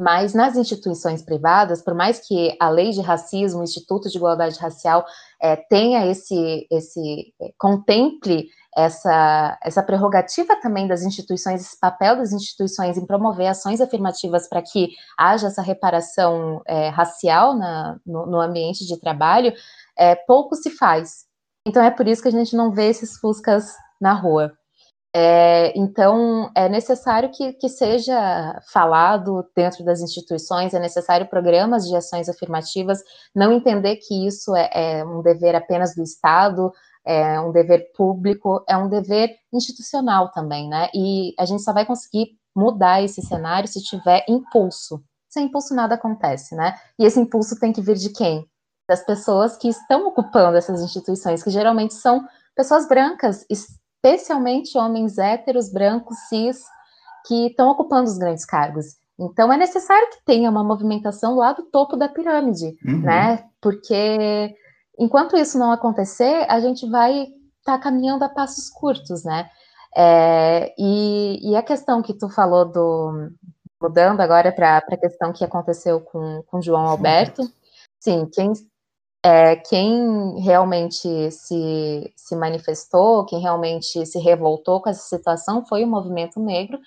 [0.00, 4.58] Mas nas instituições privadas, por mais que a lei de racismo, o Instituto de Igualdade
[4.58, 5.04] Racial,
[5.38, 12.32] é, tenha esse, esse é, contemple essa, essa prerrogativa também das instituições, esse papel das
[12.32, 18.40] instituições em promover ações afirmativas para que haja essa reparação é, racial na, no, no,
[18.40, 19.52] ambiente de trabalho,
[19.98, 21.26] é, pouco se faz.
[21.66, 24.50] Então é por isso que a gente não vê esses fuscas na rua.
[25.12, 31.96] É, então, é necessário que, que, seja falado dentro das instituições, é necessário programas de
[31.96, 33.02] ações afirmativas,
[33.34, 36.72] não entender que isso é, é, um dever apenas do Estado,
[37.04, 40.88] é um dever público, é um dever institucional também, né?
[40.94, 45.02] E a gente só vai conseguir mudar esse cenário se tiver impulso.
[45.28, 46.74] Sem impulso nada acontece, né?
[46.98, 48.46] E esse impulso tem que vir de quem?
[48.88, 53.44] Das pessoas que estão ocupando essas instituições, que geralmente são pessoas brancas,
[54.02, 56.62] especialmente homens héteros, brancos, cis,
[57.26, 58.86] que estão ocupando os grandes cargos.
[59.18, 63.02] Então é necessário que tenha uma movimentação lá do topo da pirâmide, uhum.
[63.02, 63.44] né?
[63.60, 64.54] Porque
[64.98, 67.24] enquanto isso não acontecer, a gente vai
[67.58, 69.48] estar tá caminhando a passos curtos, né?
[69.94, 73.28] É, e, e, a questão que tu falou do
[73.82, 77.42] mudando agora para a questão que aconteceu com, com João Alberto,
[77.98, 78.52] sim, quem
[79.24, 85.88] é, quem realmente se, se manifestou, quem realmente se revoltou com essa situação foi o
[85.88, 86.78] movimento negro,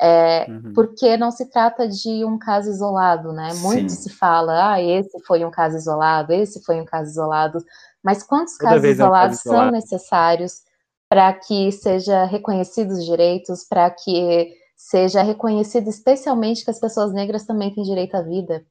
[0.00, 0.72] É, uhum.
[0.74, 3.54] Porque não se trata de um caso isolado, né?
[3.62, 4.02] Muito Sim.
[4.02, 7.64] se fala, ah, esse foi um caso isolado, esse foi um caso isolado,
[8.02, 10.62] mas quantos Toda casos isolados é um caso são necessários
[11.08, 17.44] para que seja reconhecidos os direitos, para que seja reconhecido especialmente que as pessoas negras
[17.46, 18.64] também têm direito à vida,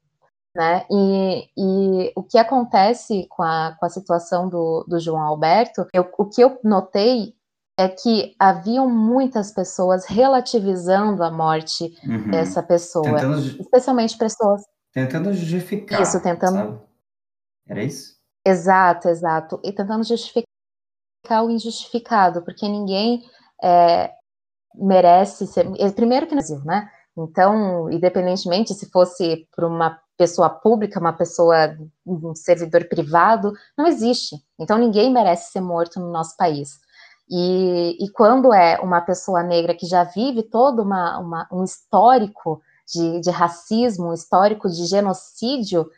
[0.55, 0.85] né?
[0.89, 6.09] E, e o que acontece com a, com a situação do, do João Alberto, eu,
[6.17, 7.33] o que eu notei
[7.77, 12.29] é que haviam muitas pessoas relativizando a morte uhum.
[12.29, 14.61] dessa pessoa, tentando, especialmente pessoas
[14.93, 16.01] tentando justificar.
[16.01, 16.55] Isso, tentando.
[16.55, 16.79] Sabe?
[17.67, 18.15] Era isso?
[18.45, 19.59] Exato, exato.
[19.63, 20.45] E tentando justificar
[21.43, 23.23] o injustificado, porque ninguém
[23.63, 24.11] é,
[24.75, 25.65] merece ser.
[25.95, 26.91] Primeiro que no Brasil, né?
[27.17, 34.35] Então, independentemente se fosse para uma pessoa pública, uma pessoa, um servidor privado, não existe.
[34.59, 36.79] Então, ninguém merece ser morto no nosso país.
[37.29, 42.61] E, e quando é uma pessoa negra que já vive todo uma, uma, um histórico
[42.93, 45.89] de, de, racismo, um histórico de genocídio,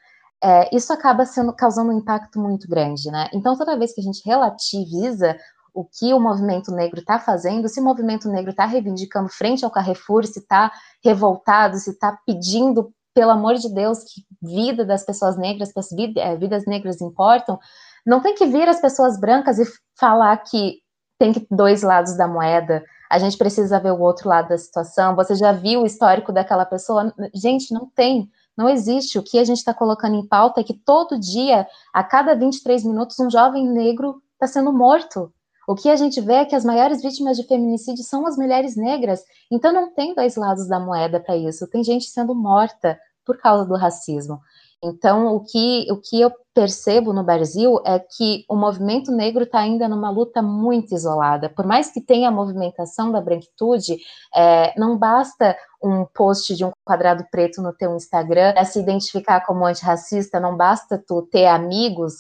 [0.41, 3.29] é, isso acaba sendo causando um impacto muito grande, né?
[3.33, 5.35] Então, toda vez que a gente relativiza
[5.73, 9.71] o que o movimento negro está fazendo, se o movimento negro está reivindicando frente ao
[9.71, 10.71] Carrefour, se está
[11.03, 15.71] revoltado, se está pedindo, pelo amor de Deus, que vida das pessoas negras,
[16.17, 17.59] é, vidas negras importam,
[18.05, 19.65] não tem que vir as pessoas brancas e
[19.99, 20.79] falar que
[21.17, 25.15] tem que dois lados da moeda, a gente precisa ver o outro lado da situação,
[25.15, 27.13] você já viu o histórico daquela pessoa?
[27.33, 29.19] Gente, não tem, não existe.
[29.19, 32.83] O que a gente está colocando em pauta é que todo dia, a cada 23
[32.83, 35.31] minutos, um jovem negro está sendo morto.
[35.67, 38.75] O que a gente vê é que as maiores vítimas de feminicídio são as mulheres
[38.75, 39.23] negras.
[39.51, 41.69] Então não tem dois lados da moeda para isso.
[41.69, 44.39] Tem gente sendo morta por causa do racismo.
[44.83, 49.59] Então, o que, o que eu percebo no Brasil é que o movimento negro está
[49.59, 51.49] ainda numa luta muito isolada.
[51.49, 53.97] Por mais que tenha a movimentação da branquitude,
[54.35, 59.45] é, não basta um post de um quadrado preto no teu Instagram para se identificar
[59.45, 62.15] como antirracista, não basta tu ter amigos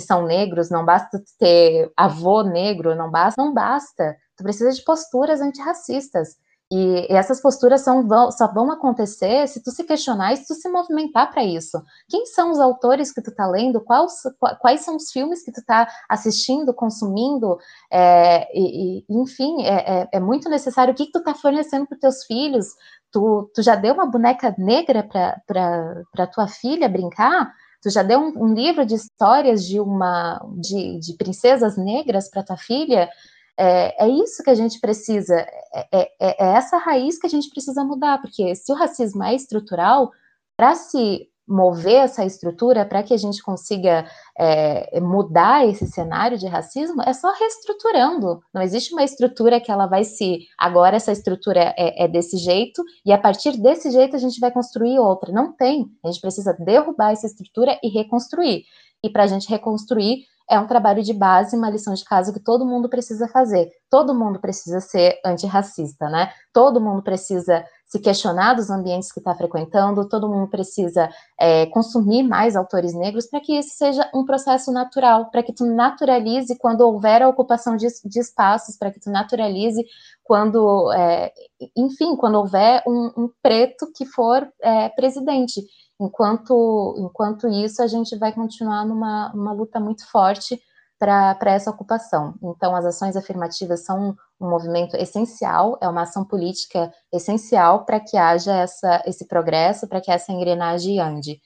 [0.00, 4.16] são negros, não basta ter avô negro, não basta, não basta.
[4.36, 6.36] Tu precisa de posturas antirracistas.
[6.70, 10.54] E, essas posturas são, vão, só vão acontecer se tu se questionar e se tu
[10.54, 11.82] se movimentar para isso.
[12.08, 13.80] Quem são os autores que tu tá lendo?
[13.80, 14.22] Quais,
[14.60, 17.58] quais são os filmes que tu tá assistindo, consumindo?
[17.90, 20.92] É, e, enfim, é, é, é, muito necessário.
[20.92, 22.66] O que, que tu tá fornecendo para teus filhos?
[23.10, 27.50] Tu, tu já deu uma boneca negra para tua filha brincar?
[27.88, 32.42] Tu já deu um, um livro de histórias de uma de, de princesas negras para
[32.42, 33.08] tua filha?
[33.56, 37.48] É, é, isso que a gente precisa, é, é, é, essa raiz que a gente
[37.48, 40.12] precisa mudar, porque se o racismo é estrutural,
[40.54, 44.06] para se mover essa estrutura, para que a gente consiga
[44.38, 48.40] é, mudar esse cenário de racismo, é só reestruturando.
[48.52, 50.40] Não existe uma estrutura que ela vai se.
[50.58, 54.50] Agora essa estrutura é, é desse jeito, e a partir desse jeito a gente vai
[54.50, 55.32] construir outra.
[55.32, 55.86] Não tem.
[56.04, 58.64] A gente precisa derrubar essa estrutura e reconstruir.
[59.02, 62.40] E para a gente reconstruir, é um trabalho de base, uma lição de casa que
[62.40, 63.70] todo mundo precisa fazer.
[63.90, 66.32] Todo mundo precisa ser antirracista, né?
[66.52, 71.08] Todo mundo precisa se questionar dos ambientes que está frequentando, todo mundo precisa
[71.40, 75.64] é, consumir mais autores negros para que isso seja um processo natural, para que tu
[75.64, 79.82] naturalize quando houver a ocupação de, de espaços, para que tu naturalize
[80.22, 81.32] quando, é,
[81.74, 85.62] enfim, quando houver um, um preto que for é, presidente.
[85.98, 90.60] Enquanto, enquanto isso, a gente vai continuar numa, luta muito forte
[90.98, 92.34] para essa ocupação.
[92.42, 98.16] Então, as ações afirmativas são um movimento essencial, é uma ação política essencial para que
[98.16, 101.40] haja essa, esse progresso, para que essa engrenagem ande.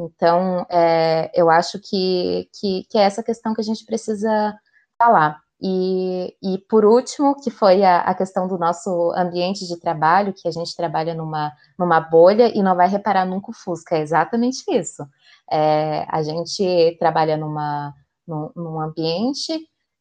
[0.00, 4.56] Então, é, eu acho que, que, que, é essa questão que a gente precisa
[4.96, 5.40] falar.
[5.60, 10.46] E, e por último, que foi a, a, questão do nosso ambiente de trabalho, que
[10.46, 14.62] a gente trabalha numa, numa bolha e não vai reparar nunca o Fusca, é exatamente
[14.68, 15.04] isso.
[15.50, 17.92] É, a gente trabalha numa,
[18.26, 19.52] num, num ambiente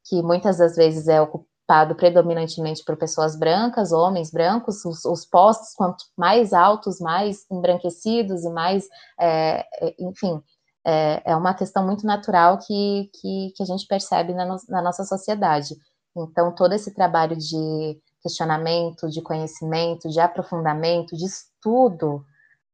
[0.08, 1.20] que muitas das vezes é
[1.68, 8.46] ocupado predominantemente por pessoas brancas, homens brancos, os, os postos quanto mais altos, mais embranquecidos
[8.46, 8.88] e mais,
[9.20, 10.42] é, é enfim,
[10.86, 14.82] é, é uma questão muito natural que, que, que a gente percebe na, no, na
[14.82, 15.76] nossa sociedade.
[16.16, 22.26] Então, todo esse trabalho de questionamento, de conhecimento, de aprofundamento, de estudo,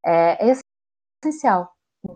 [0.05, 0.53] é, é
[1.25, 1.71] essencial.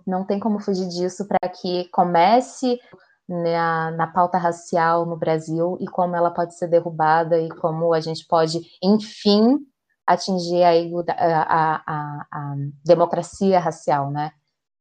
[0.05, 2.79] Não tem como fugir disso para que comece
[3.27, 7.99] na, na pauta racial no Brasil e como ela pode ser derrubada e como a
[7.99, 9.57] gente pode, enfim,
[10.05, 10.71] atingir a,
[11.11, 12.55] a, a, a
[12.85, 14.31] democracia racial, né?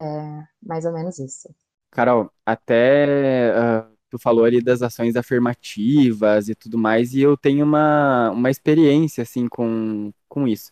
[0.00, 1.48] É mais ou menos isso.
[1.90, 7.64] Carol, até uh, tu falou ali das ações afirmativas e tudo mais, e eu tenho
[7.64, 10.70] uma, uma experiência, assim, com, com isso.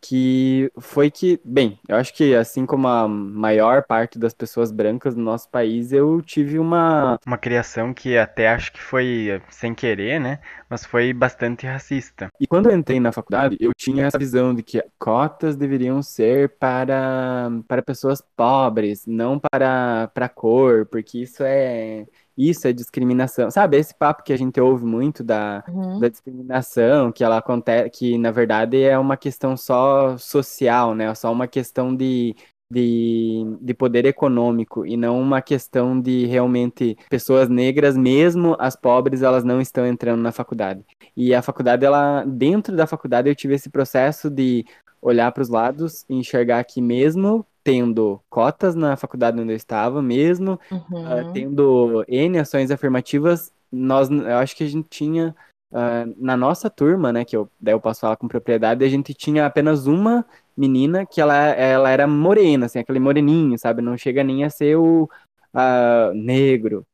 [0.00, 5.14] Que foi que, bem, eu acho que assim como a maior parte das pessoas brancas
[5.14, 10.18] no nosso país, eu tive uma uma criação que até acho que foi sem querer,
[10.20, 10.40] né?
[10.68, 12.28] Mas foi bastante racista.
[12.40, 16.56] E quando eu entrei na faculdade, eu tinha essa visão de que cotas deveriam ser
[16.58, 22.06] para para pessoas pobres, não para para cor, porque isso é
[22.36, 23.50] isso é discriminação.
[23.50, 25.98] Sabe, esse papo que a gente ouve muito da, uhum.
[25.98, 31.14] da discriminação, que ela acontece, que na verdade é uma questão só social, né?
[31.14, 32.34] Só uma questão de,
[32.70, 39.22] de, de poder econômico e não uma questão de realmente pessoas negras, mesmo as pobres,
[39.22, 40.84] elas não estão entrando na faculdade.
[41.16, 44.64] E a faculdade, ela, dentro da faculdade, eu tive esse processo de
[45.02, 50.02] olhar para os lados e enxergar que mesmo tendo cotas na faculdade onde eu estava,
[50.02, 50.80] mesmo uhum.
[50.80, 55.34] uh, tendo N ações afirmativas, nós, eu acho que a gente tinha,
[55.70, 59.14] uh, na nossa turma, né, que eu, daí eu posso falar com propriedade, a gente
[59.14, 64.24] tinha apenas uma menina que ela, ela era morena, assim, aquele moreninho, sabe, não chega
[64.24, 65.08] nem a ser o
[65.54, 66.84] uh, negro,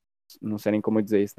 [0.42, 1.34] não sei nem como dizer isso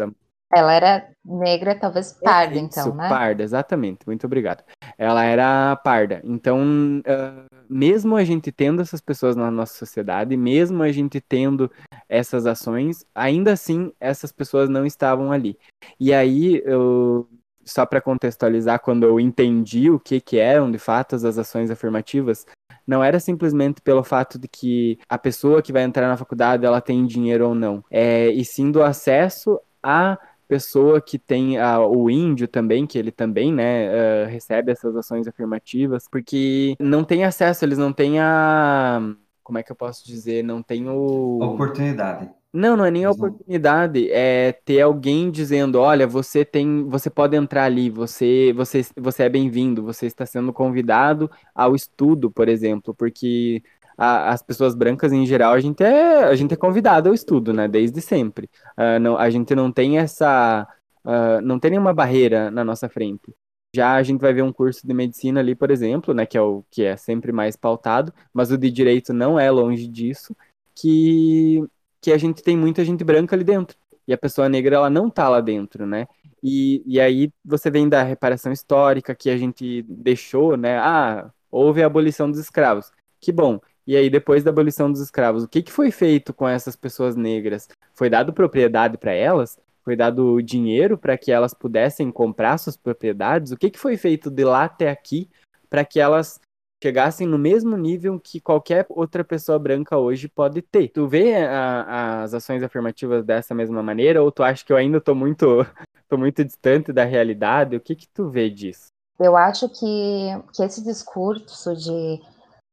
[0.53, 3.09] ela era negra, talvez parda, Isso, então, né?
[3.09, 3.99] Parda, exatamente.
[4.07, 4.63] Muito obrigado.
[4.97, 6.21] Ela era parda.
[6.23, 6.61] Então,
[6.99, 11.69] uh, mesmo a gente tendo essas pessoas na nossa sociedade, mesmo a gente tendo
[12.07, 15.57] essas ações, ainda assim essas pessoas não estavam ali.
[15.99, 17.27] E aí, eu,
[17.65, 22.45] só para contextualizar, quando eu entendi o que, que eram de fato as ações afirmativas,
[22.85, 26.79] não era simplesmente pelo fato de que a pessoa que vai entrar na faculdade ela
[26.79, 30.17] tem dinheiro ou não, é, e sim do acesso a
[30.47, 35.27] pessoa que tem a, o índio também, que ele também, né, uh, recebe essas ações
[35.27, 39.01] afirmativas, porque não tem acesso, eles não têm a.
[39.43, 40.43] Como é que eu posso dizer?
[40.43, 41.39] Não tem o.
[41.41, 42.29] Oportunidade.
[42.53, 47.35] Não, não é nem a oportunidade, é ter alguém dizendo, olha, você tem, você pode
[47.35, 52.95] entrar ali, você, você, você é bem-vindo, você está sendo convidado ao estudo, por exemplo,
[52.95, 53.61] porque
[53.97, 57.53] a, as pessoas brancas em geral, a gente é, a gente é convidado ao estudo,
[57.53, 57.67] né?
[57.67, 58.49] Desde sempre.
[58.77, 60.67] Uh, não, a gente não tem essa.
[61.03, 63.33] Uh, não tem nenhuma barreira na nossa frente.
[63.75, 66.41] Já a gente vai ver um curso de medicina ali, por exemplo, né, que é
[66.41, 70.35] o que é sempre mais pautado, mas o de direito não é longe disso,
[70.73, 71.63] que,
[72.01, 73.77] que a gente tem muita gente branca ali dentro.
[74.07, 76.07] E a pessoa negra, ela não tá lá dentro, né?
[76.41, 80.77] E, e aí você vem da reparação histórica que a gente deixou, né?
[80.79, 82.91] Ah, houve a abolição dos escravos.
[83.19, 83.59] Que bom.
[83.87, 87.15] E aí, depois da abolição dos escravos, o que, que foi feito com essas pessoas
[87.15, 87.69] negras?
[87.93, 89.57] Foi dado propriedade para elas?
[89.81, 93.53] Foi dado dinheiro para que elas pudessem comprar suas propriedades?
[93.53, 95.29] O que, que foi feito de lá até aqui
[95.69, 96.41] para que elas
[96.83, 100.89] chegassem no mesmo nível que qualquer outra pessoa branca hoje pode ter?
[100.89, 104.97] Tu vê a, as ações afirmativas dessa mesma maneira ou tu acha que eu ainda
[104.97, 105.65] estou muito,
[106.09, 107.77] tô muito distante da realidade?
[107.77, 108.87] O que, que tu vê disso?
[109.17, 112.21] Eu acho que, que esse discurso de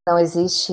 [0.07, 0.73] não existe,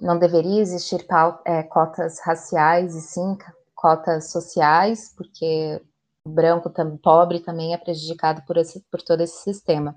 [0.00, 1.04] não deveria existir
[1.44, 3.36] é, cotas raciais e sim
[3.74, 5.80] cotas sociais, porque
[6.24, 6.70] o branco
[7.02, 9.96] pobre também é prejudicado por, esse, por todo esse sistema.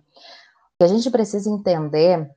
[0.80, 2.30] E a gente precisa entender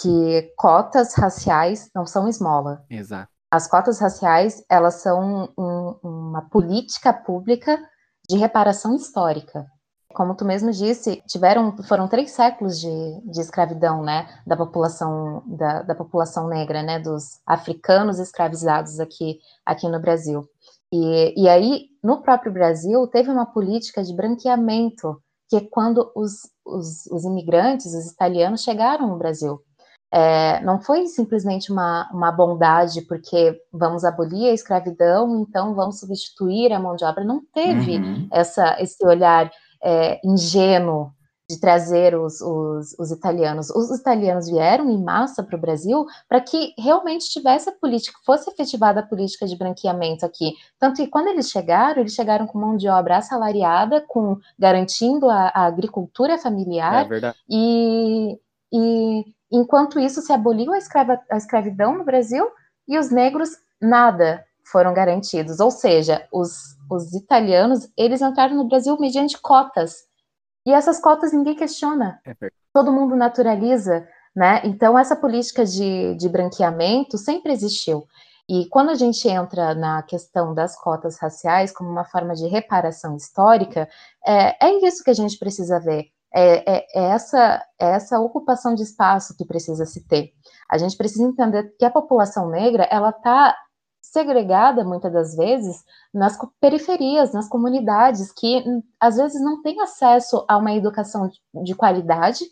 [0.00, 2.84] que cotas raciais não são esmola.
[2.88, 3.30] Exato.
[3.50, 7.78] As cotas raciais, elas são um, uma política pública
[8.28, 9.66] de reparação histórica
[10.12, 15.82] como tu mesmo disse, tiveram, foram três séculos de, de escravidão, né, da população, da,
[15.82, 20.48] da, população negra, né, dos africanos escravizados aqui, aqui no Brasil.
[20.92, 26.32] E, e aí, no próprio Brasil, teve uma política de branqueamento, que é quando os,
[26.64, 29.60] os, os imigrantes, os italianos, chegaram no Brasil.
[30.14, 36.70] É, não foi simplesmente uma, uma bondade porque vamos abolir a escravidão, então vamos substituir
[36.70, 37.24] a mão de obra.
[37.24, 38.28] Não teve uhum.
[38.30, 39.50] essa, esse olhar
[39.82, 41.12] é, ingênuo
[41.52, 43.68] de trazer os, os, os, italianos.
[43.70, 48.50] Os italianos vieram em massa para o Brasil para que realmente tivesse a política, fosse
[48.50, 50.54] efetivada a política de branqueamento aqui.
[50.78, 55.48] Tanto que quando eles chegaram, eles chegaram com mão de obra assalariada, com garantindo a,
[55.48, 57.10] a agricultura familiar.
[57.12, 58.38] É e,
[58.72, 62.48] e enquanto isso se aboliu a, escrava, a escravidão no Brasil
[62.88, 65.60] e os negros nada foram garantidos.
[65.60, 69.96] Ou seja, os, os italianos, eles entraram no Brasil mediante cotas.
[70.66, 72.20] E essas cotas ninguém questiona.
[72.24, 72.34] É
[72.72, 74.62] Todo mundo naturaliza, né?
[74.64, 78.06] Então, essa política de, de branqueamento sempre existiu.
[78.48, 83.16] E quando a gente entra na questão das cotas raciais como uma forma de reparação
[83.16, 83.88] histórica,
[84.26, 86.06] é, é isso que a gente precisa ver.
[86.34, 90.32] É, é, é, essa, é essa ocupação de espaço que precisa se ter.
[90.68, 93.56] A gente precisa entender que a população negra ela está
[94.02, 100.44] segregada, muitas das vezes, nas periferias, nas comunidades, que hum, às vezes não têm acesso
[100.48, 101.30] a uma educação
[101.62, 102.44] de qualidade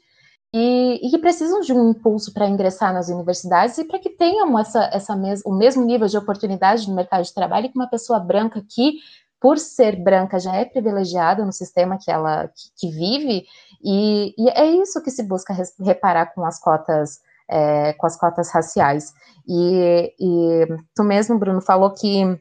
[0.54, 4.58] e, e que precisam de um impulso para ingressar nas universidades e para que tenham
[4.58, 8.18] essa, essa mes o mesmo nível de oportunidade no mercado de trabalho que uma pessoa
[8.18, 8.98] branca que,
[9.40, 13.44] por ser branca, já é privilegiada no sistema que ela que, que vive,
[13.82, 17.20] e, e, é isso que se busca reparar com as cotas
[17.50, 19.12] é, com as cotas raciais.
[19.46, 22.38] E, e tu mesmo, Bruno, falou que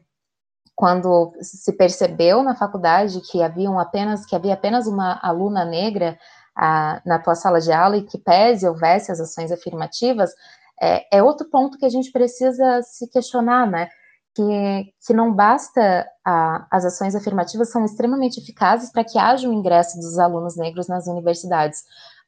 [0.76, 6.16] quando se percebeu na faculdade que haviam apenas que havia apenas uma aluna negra
[6.56, 10.30] a, na tua sala de aula e que pese houvesse as ações afirmativas,
[10.80, 13.88] é, é, outro ponto que a gente precisa se questionar, né?
[14.34, 19.52] Que, que não basta a, as ações afirmativas são extremamente eficazes para que haja o
[19.52, 21.82] ingresso dos alunos negros nas universidades.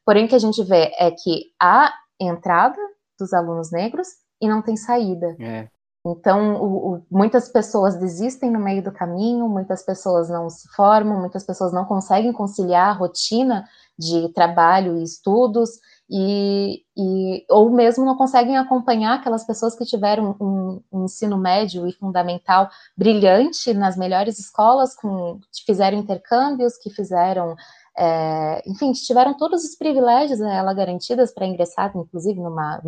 [0.05, 1.91] Porém, o que a gente vê é que há
[2.27, 2.79] entrada
[3.19, 4.07] dos alunos negros
[4.41, 5.35] e não tem saída.
[5.39, 5.67] É.
[6.05, 11.19] Então, o, o, muitas pessoas desistem no meio do caminho, muitas pessoas não se formam,
[11.19, 13.63] muitas pessoas não conseguem conciliar a rotina
[13.97, 15.69] de trabalho e estudos,
[16.09, 21.87] e, e, ou mesmo não conseguem acompanhar aquelas pessoas que tiveram um, um, ensino médio
[21.87, 27.55] e fundamental brilhante nas melhores escolas, com, que fizeram intercâmbios, que fizeram,
[27.97, 32.81] é, enfim, tiveram todos os privilégios a ela garantidas para ingressar, inclusive, numa,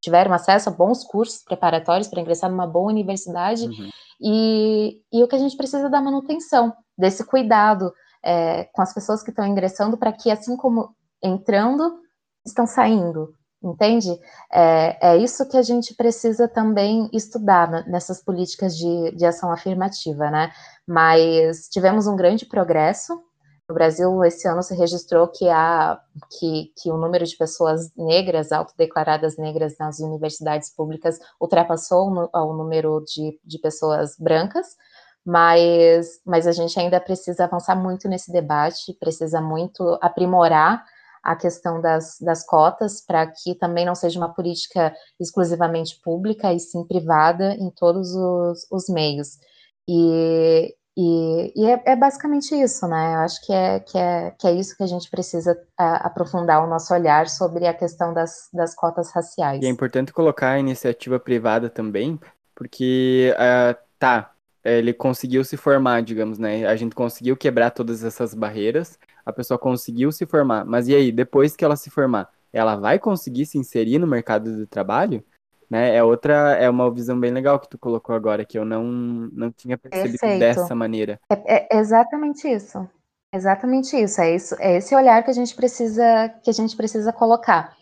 [0.00, 3.90] tiveram acesso a bons cursos preparatórios para ingressar numa boa universidade, uhum.
[4.20, 8.92] e, e o que a gente precisa é da manutenção, desse cuidado é, com as
[8.92, 12.00] pessoas que estão ingressando, para que, assim como entrando,
[12.44, 14.10] estão saindo, entende?
[14.52, 20.30] É, é, isso que a gente precisa também estudar nessas políticas de, de ação afirmativa,
[20.30, 20.52] né?
[20.86, 23.20] Mas tivemos um grande progresso
[23.68, 26.00] no Brasil, esse ano se registrou que, há,
[26.38, 33.02] que, que o número de pessoas negras, autodeclaradas negras nas universidades públicas, ultrapassou o, número
[33.04, 34.76] de, de pessoas brancas,
[35.24, 40.84] mas, mas a gente ainda precisa avançar muito nesse debate, precisa muito aprimorar
[41.20, 46.60] a questão das, das cotas para que também não seja uma política exclusivamente pública e
[46.60, 49.40] sim privada em todos os, os meios.
[49.88, 53.14] E, e, e é, é, basicamente isso, né?
[53.14, 56.64] Eu acho que é, que é, que é isso que a gente precisa a, aprofundar
[56.64, 59.62] o nosso olhar sobre a questão das, das cotas raciais.
[59.62, 62.18] E é importante colocar a iniciativa privada também,
[62.54, 64.32] porque, uh, tá,
[64.64, 66.66] ele conseguiu se formar, digamos, né?
[66.66, 71.12] A gente conseguiu quebrar todas essas barreiras, a pessoa conseguiu se formar, mas e aí,
[71.12, 75.22] depois que ela se formar, ela vai conseguir se inserir no mercado de trabalho?
[75.70, 75.94] Né?
[75.94, 79.50] É outra, é uma visão bem legal que tu colocou agora, que eu não, não
[79.50, 80.40] tinha percebido Perfeito.
[80.40, 81.20] dessa maneira.
[81.30, 82.88] É, é, exatamente isso.
[83.32, 84.20] Exatamente isso.
[84.20, 87.76] É isso, é esse olhar que a gente precisa, que a gente precisa colocar.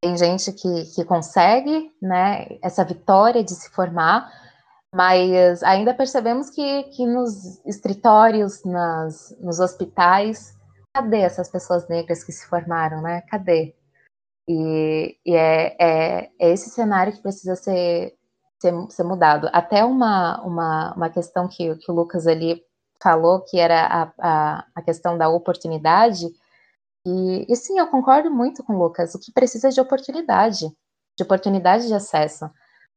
[0.00, 4.30] Tem gente que, que consegue, né, essa vitória de se formar,
[4.94, 10.56] mas ainda percebemos que, que nos escritórios, nas, nos hospitais,
[10.94, 13.20] cadê essas pessoas negras que se formaram, né?
[13.28, 13.74] Cadê?
[14.48, 18.14] E, e é, é, é, esse cenário que precisa ser,
[18.60, 19.48] ser, ser, mudado.
[19.52, 22.62] Até uma, uma, uma questão que, que o Lucas ali
[23.02, 26.26] falou, que era a, a, a questão da oportunidade,
[27.06, 30.66] e, e, sim, eu concordo muito com o Lucas, o que precisa é de oportunidade,
[31.16, 32.50] de oportunidade de acesso.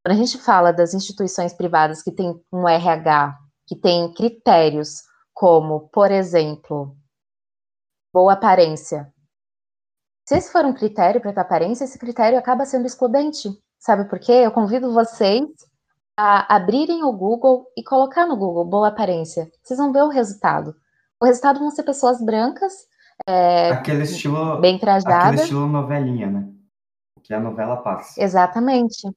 [0.04, 3.38] Quando a gente fala das instituições privadas que têm um RH,
[3.68, 6.98] que tem critérios como, por exemplo,
[8.12, 9.14] boa aparência,
[10.30, 13.50] se esse for um critério para a tua aparência, esse critério acaba sendo excludente.
[13.80, 14.32] Sabe por quê?
[14.32, 15.44] Eu convido vocês
[16.16, 19.50] a abrirem o Google e colocar no Google boa aparência.
[19.64, 20.76] Vocês vão ver o resultado.
[21.20, 22.72] O resultado vão ser pessoas brancas,
[23.28, 25.30] é, aquele estilo, bem trajadas.
[25.30, 26.48] Aquele estilo novelinha, né?
[27.24, 28.22] Que a novela passa.
[28.22, 29.10] Exatamente.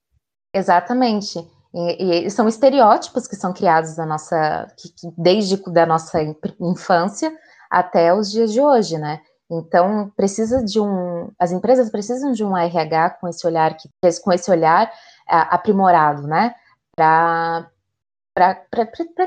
[0.55, 1.47] Exatamente.
[1.75, 6.23] E, e, são estereótipos que são criados da nossa, que, que desde da nossa
[6.59, 7.31] infância
[7.71, 9.21] até os dias de hoje, né?
[9.55, 13.87] Então, precisa de um, as empresas precisam de um RH com esse olhar que
[14.23, 14.91] com esse olhar
[15.27, 16.55] aprimorado, né?
[16.97, 17.69] Para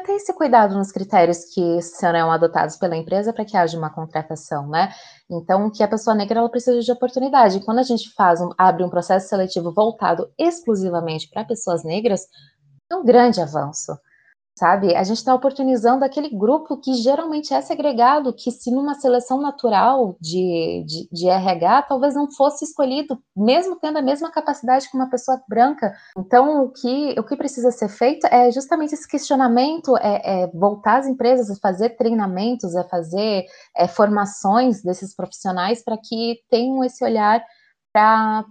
[0.03, 4.67] ter esse cuidado nos critérios que serão adotados pela empresa para que haja uma contratação,
[4.67, 4.91] né?
[5.30, 7.63] Então, que a pessoa negra ela precisa de oportunidade.
[7.63, 12.28] Quando a gente faz um, abre um processo seletivo voltado exclusivamente para pessoas negras,
[12.91, 13.95] é um grande avanço
[14.58, 14.95] sabe?
[14.95, 20.16] A gente está oportunizando aquele grupo que geralmente é segregado, que se numa seleção natural
[20.22, 25.10] de, de, de, RH, talvez não fosse escolhido, mesmo tendo a mesma capacidade que uma
[25.10, 25.93] pessoa branca.
[26.18, 30.99] Então, o que, o que precisa ser feito é justamente esse questionamento, é, é voltar
[30.99, 33.45] às empresas a fazer treinamentos, a fazer
[33.76, 37.43] é, formações desses profissionais para que tenham esse olhar
[37.91, 38.45] para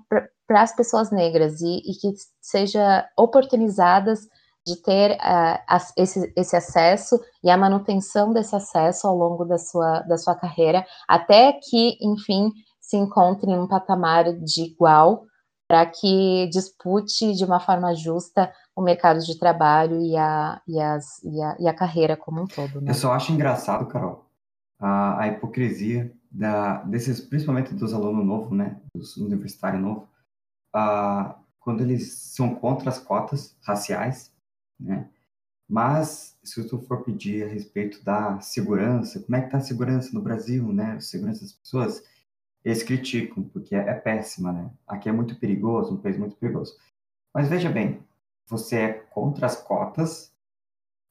[0.50, 4.20] as pessoas negras e, e que seja oportunizadas
[4.66, 10.00] de ter uh, esse, esse acesso e a manutenção desse acesso ao longo da sua,
[10.00, 12.50] da sua carreira, até que, enfim,
[12.80, 15.24] se encontre em um patamar de igual
[15.66, 21.22] para que dispute de uma forma justa o mercado de trabalho e a, e as,
[21.22, 22.80] e a, e a carreira como um todo.
[22.80, 22.90] Né?
[22.90, 24.26] Eu só acho engraçado, Carol,
[24.78, 30.08] a, a hipocrisia da, desses, principalmente dos alunos novos, né, dos universitários novos,
[30.74, 34.33] a, quando eles são contra as cotas raciais,
[34.78, 35.08] né,
[35.68, 40.10] mas se tu for pedir a respeito da segurança, como é que está a segurança
[40.12, 42.04] no Brasil, né, a segurança das pessoas,
[42.64, 46.76] eles criticam, porque é, é péssima, né, aqui é muito perigoso, um país muito perigoso.
[47.34, 48.00] Mas veja bem,
[48.46, 50.32] você é contra as cotas,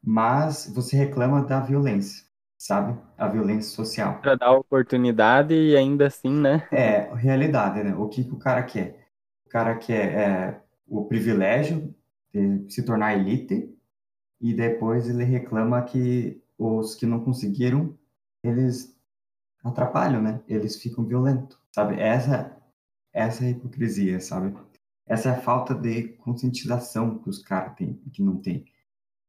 [0.04, 2.26] mas você reclama da violência,
[2.58, 3.00] sabe?
[3.18, 4.20] A violência social.
[4.20, 6.68] Para dar oportunidade e ainda assim, né?
[6.72, 7.96] É, realidade, né?
[7.96, 9.08] O que, que o cara quer?
[9.46, 11.94] O cara quer é, o privilégio
[12.34, 13.74] de se tornar elite
[14.42, 17.98] e depois ele reclama que os que não conseguiram,
[18.44, 18.98] eles
[19.64, 20.42] atrapalham, né?
[20.48, 22.00] Eles ficam violentos, sabe?
[22.00, 22.56] Essa,
[23.14, 24.54] essa é a hipocrisia, sabe?
[25.06, 28.66] Essa é a falta de conscientização que os caras têm e que não tem.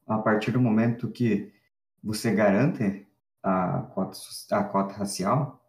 [0.06, 1.52] A partir do momento que
[2.02, 3.06] você garante
[3.42, 4.18] a cota,
[4.50, 5.62] a cota racial,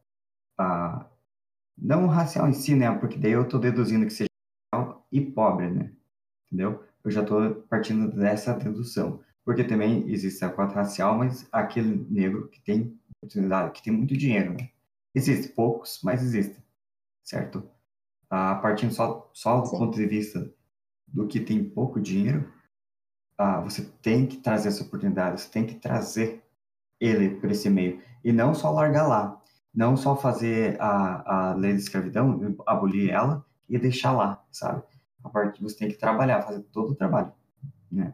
[0.57, 1.05] a,
[1.77, 2.91] não racial em si, né?
[2.97, 4.29] Porque daí eu estou deduzindo que seja
[4.73, 5.91] racial e pobre, né?
[6.45, 6.83] Entendeu?
[7.05, 9.21] Eu já estou partindo dessa dedução.
[9.45, 14.17] Porque também existe a cota racial, mas aquele negro que tem oportunidade, que tem muito
[14.17, 14.69] dinheiro, né?
[15.13, 16.61] Existem poucos, mas existem,
[17.23, 17.63] certo?
[18.29, 20.51] ah, partindo só, só do ponto de vista
[21.07, 22.51] do que tem pouco dinheiro,
[23.37, 26.43] ah, você tem que trazer essa oportunidade, você tem que trazer
[26.99, 28.01] ele por esse meio.
[28.23, 29.41] E não só largar lá,
[29.73, 34.83] não só fazer a, a lei de escravidão, abolir ela e deixar lá, sabe?
[35.25, 37.33] A parte você tem que trabalhar, fazer todo o trabalho,
[37.91, 38.13] né?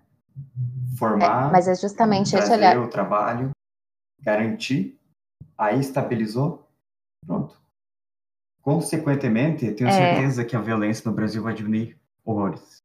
[0.97, 2.79] Formar, é, mas é justamente esse olhar.
[2.79, 3.51] o trabalho,
[4.21, 4.97] garantir,
[5.57, 6.65] aí estabilizou,
[7.27, 7.59] pronto.
[8.61, 9.91] Consequentemente, tenho é.
[9.91, 12.77] certeza que a violência no Brasil vai diminuir horrores.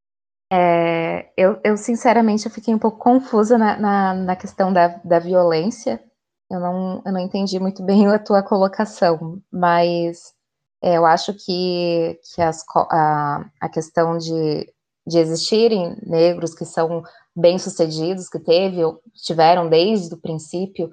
[0.52, 5.20] É, eu, eu, sinceramente, eu fiquei um pouco confusa na, na, na questão da, da
[5.20, 6.02] violência.
[6.50, 10.35] Eu não, eu não entendi muito bem a tua colocação, mas
[10.82, 14.72] é, eu acho que, que as, a, a questão de,
[15.06, 17.02] de existirem negros que são
[17.34, 18.80] bem-sucedidos, que teve,
[19.14, 20.90] tiveram desde o princípio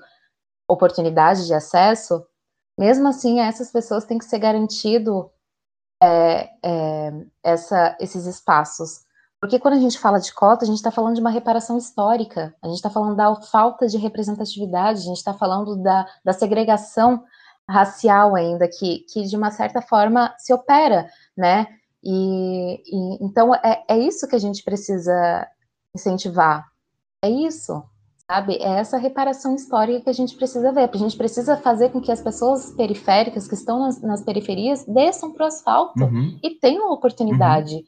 [0.68, 2.26] oportunidade de acesso,
[2.78, 5.30] mesmo assim, essas pessoas têm que ser garantido
[6.02, 7.12] é, é,
[7.44, 9.04] essa, esses espaços.
[9.40, 12.56] Porque quando a gente fala de cota, a gente está falando de uma reparação histórica,
[12.62, 17.24] a gente está falando da falta de representatividade, a gente está falando da, da segregação
[17.70, 21.68] racial ainda, que, que de uma certa forma se opera, né?
[22.04, 25.48] E, e então é, é isso que a gente precisa
[25.96, 26.66] incentivar.
[27.24, 27.84] É isso
[28.30, 28.56] sabe?
[28.56, 30.90] É essa reparação histórica que a gente precisa ver.
[30.92, 35.32] A gente precisa fazer com que as pessoas periféricas que estão nas, nas periferias desçam
[35.32, 36.38] para o asfalto uhum.
[36.42, 37.84] e tenham a oportunidade uhum.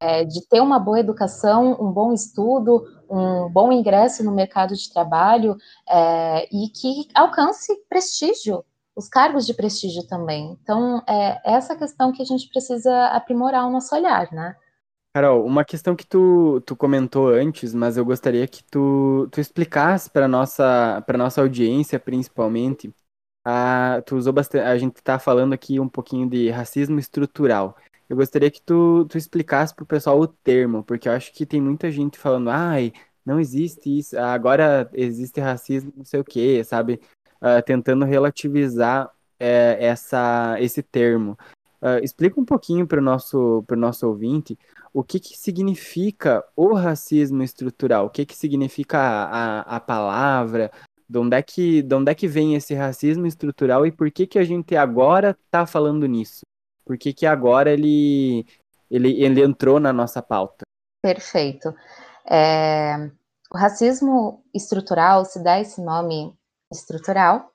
[0.00, 4.90] é, de ter uma boa educação, um bom estudo, um bom ingresso no mercado de
[4.90, 5.56] trabalho
[5.88, 8.64] é, e que alcance prestígio,
[8.96, 10.58] os cargos de prestígio também.
[10.62, 14.56] Então, é essa questão que a gente precisa aprimorar o nosso olhar, né?
[15.14, 20.08] Carol, uma questão que tu, tu comentou antes, mas eu gostaria que tu, tu explicasse
[20.08, 22.94] para nossa para nossa audiência, principalmente.
[23.44, 27.76] A, tu usou bastante, a gente está falando aqui um pouquinho de racismo estrutural.
[28.08, 31.44] Eu gostaria que tu, tu explicasse para o pessoal o termo, porque eu acho que
[31.44, 32.92] tem muita gente falando, ai,
[33.24, 37.00] não existe isso, agora existe racismo, não sei o quê, sabe?
[37.42, 41.36] Uh, tentando relativizar é, essa, esse termo.
[41.82, 44.56] Uh, explica um pouquinho para o nosso, nosso ouvinte
[44.94, 50.70] o que, que significa o racismo estrutural, o que, que significa a, a, a palavra,
[51.08, 54.26] de onde, é que, de onde é que vem esse racismo estrutural e por que,
[54.26, 56.40] que a gente agora está falando nisso?
[56.84, 58.46] Por que, que agora ele,
[58.90, 60.62] ele, ele entrou na nossa pauta?
[61.02, 61.74] Perfeito.
[62.30, 63.10] É,
[63.52, 66.32] o racismo estrutural se dá esse nome
[66.72, 67.52] estrutural.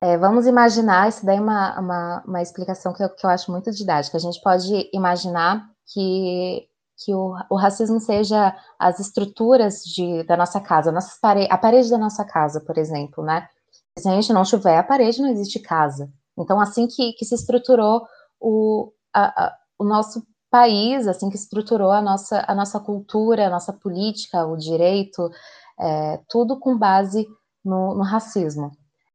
[0.00, 3.52] É, vamos imaginar, isso daí é uma, uma, uma explicação que eu, que eu acho
[3.52, 4.16] muito didática.
[4.16, 6.66] A gente pode imaginar que,
[7.04, 11.88] que o, o racismo seja as estruturas de, da nossa casa, nossas pare a parede
[11.88, 13.48] da nossa casa, por exemplo, né?
[13.96, 16.10] Se a gente não tiver a parede, não existe casa.
[16.36, 18.06] Então, assim que, que se estruturou
[18.40, 23.50] o, a, a, o nosso país, assim que estruturou a nossa, a nossa cultura, a
[23.50, 25.30] nossa política, o direito,
[25.78, 27.26] é, tudo com base
[27.64, 28.70] no, no racismo.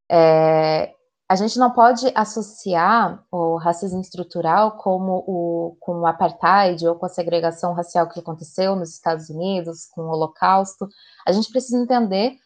[0.10, 0.94] É,
[1.30, 7.06] a gente não pode associar o racismo estrutural como o, com o apartheid ou com
[7.06, 10.88] a segregação racial que aconteceu nos Estados Unidos, com o Holocausto.
[11.28, 12.38] A gente precisa entender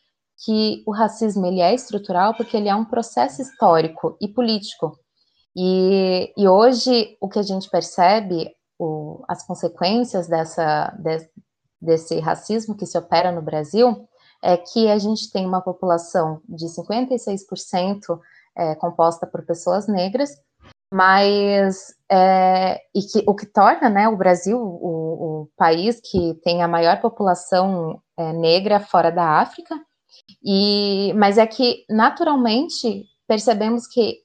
[0.44, 4.98] que o racismo ele é estrutural porque ele é um processo histórico e político.
[5.56, 8.50] E, e hoje o que a gente percebe,
[8.80, 11.30] o, as consequências dessa, de,
[11.80, 14.08] desse racismo que se opera no Brasil,
[14.42, 18.20] é que a gente tem uma população de 56%
[18.56, 20.32] é, composta por pessoas negras,
[20.94, 26.62] mas é, e que, o que torna né, o Brasil o, o país que tem
[26.62, 29.80] a maior população é, negra fora da África,
[30.44, 34.20] e, mas é que naturalmente percebemos que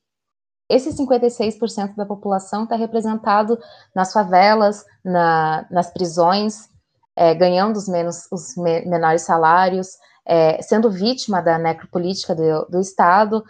[0.69, 3.57] esse 56% da população está representado
[3.95, 6.69] nas favelas, na, nas prisões,
[7.17, 12.81] é, ganhando os, menos, os me, menores salários, é, sendo vítima da necropolítica do, do
[12.81, 13.43] Estado,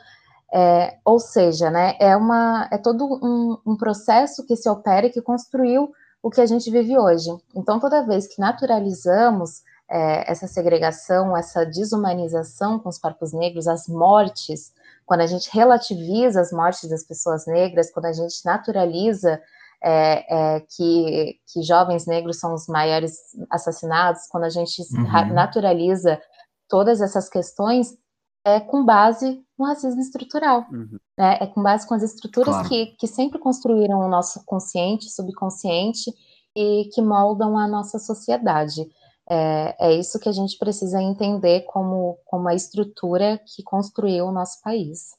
[0.53, 5.11] é, ou seja, né, é, uma, é todo um, um, processo que se opera e
[5.11, 5.93] que construiu
[6.23, 7.31] o que a gente vive hoje.
[7.55, 13.89] Então, toda vez que naturalizamos é, essa segregação, essa desumanização com os corpos negros, as
[13.89, 14.73] mortes,
[15.05, 19.41] quando a gente relativiza as mortes das pessoas negras, quando a gente naturaliza
[19.83, 23.17] é, é, que, que, jovens negros são os maiores
[23.51, 25.35] assassinados, quando a gente uhum.
[25.35, 26.21] naturaliza
[26.69, 27.97] todas essas questões,
[28.45, 30.67] é com base no racismo estrutural.
[30.71, 30.99] Uhum.
[31.19, 31.39] Né?
[31.41, 32.69] É com base com as estruturas claro.
[32.69, 36.13] que, que sempre construíram o nosso consciente, subconsciente
[36.57, 38.83] e que moldam a nossa sociedade.
[39.29, 44.33] É, é isso que a gente precisa entender como, como a estrutura que construiu o
[44.33, 45.11] nosso país.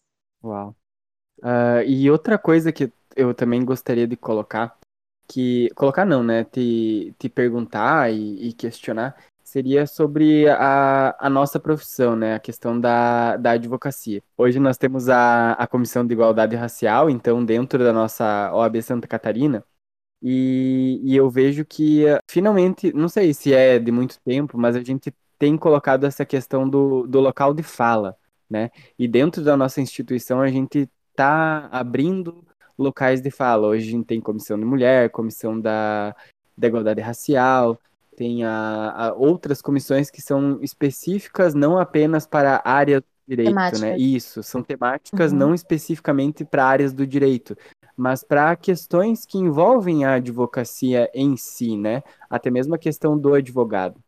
[0.43, 0.73] Uau.
[1.39, 4.77] Uh, e outra coisa que eu também gostaria de colocar,
[5.27, 6.43] que colocar não, né?
[6.43, 12.35] Te, te perguntar e, e questionar, seria sobre a, a nossa profissão, né?
[12.35, 14.21] A questão da, da advocacia.
[14.37, 19.07] Hoje nós temos a, a Comissão de Igualdade Racial, então, dentro da nossa OAB Santa
[19.07, 19.63] Catarina,
[20.21, 24.83] e, e eu vejo que finalmente, não sei se é de muito tempo, mas a
[24.83, 28.17] gente tem colocado essa questão do, do local de fala,
[28.49, 28.71] né?
[28.97, 32.45] E dentro da nossa instituição a gente está abrindo
[32.77, 33.67] locais de fala.
[33.67, 36.15] Hoje tem comissão de mulher, comissão da,
[36.57, 37.79] da igualdade racial,
[38.17, 43.49] tem a, a outras comissões que são específicas não apenas para a área do direito,
[43.49, 43.53] né?
[43.53, 43.81] Temáticas.
[43.81, 43.97] né?
[43.97, 45.37] Isso, são temáticas uhum.
[45.37, 47.55] não especificamente para áreas do direito,
[47.95, 52.01] mas para questões que envolvem a advocacia em si, né?
[52.27, 54.01] Até mesmo a questão do advogado.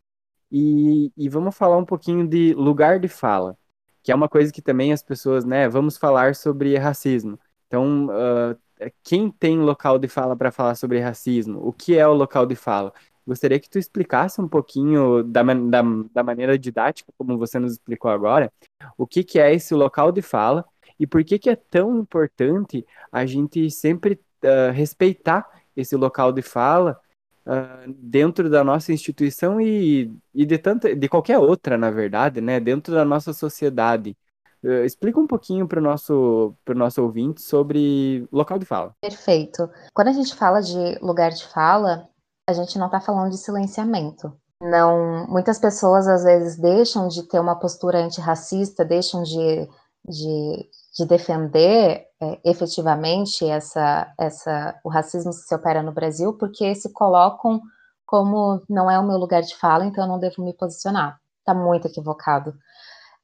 [0.51, 3.55] E, e vamos falar um pouquinho de lugar de fala,
[4.01, 5.69] que é uma coisa que também as pessoas, né?
[5.69, 7.39] Vamos falar sobre racismo.
[7.69, 11.59] Então, uh, quem tem local de fala para falar sobre racismo?
[11.63, 12.91] O que é o local de fala?
[13.27, 18.09] Gostaria que tu explicasse um pouquinho da, da, da maneira didática, como você nos explicou
[18.09, 18.51] agora,
[18.97, 20.65] o que, que é esse local de fala
[20.99, 25.47] e por que, que é tão importante a gente sempre uh, respeitar
[25.77, 26.99] esse local de fala
[27.45, 30.57] uh, dentro da nossa instituição e, e de,
[30.97, 32.59] de qualquer outra, na verdade, né?
[32.59, 34.17] dentro da nossa sociedade.
[34.63, 38.93] Uh, explica um pouquinho para o nosso, nosso ouvinte sobre local de fala.
[39.01, 39.69] Perfeito.
[39.93, 42.07] Quando a gente fala de lugar de fala,
[42.47, 44.33] a gente não está falando de silenciamento.
[44.61, 49.69] Não, muitas pessoas às vezes deixam de ter uma postura antirracista, deixam de,
[50.05, 56.75] de, de defender é, efetivamente essa, essa, o racismo que se opera no Brasil, porque
[56.75, 57.61] se colocam
[58.05, 61.19] como não é o meu lugar de fala, então eu não devo me posicionar.
[61.39, 62.53] Está muito equivocado.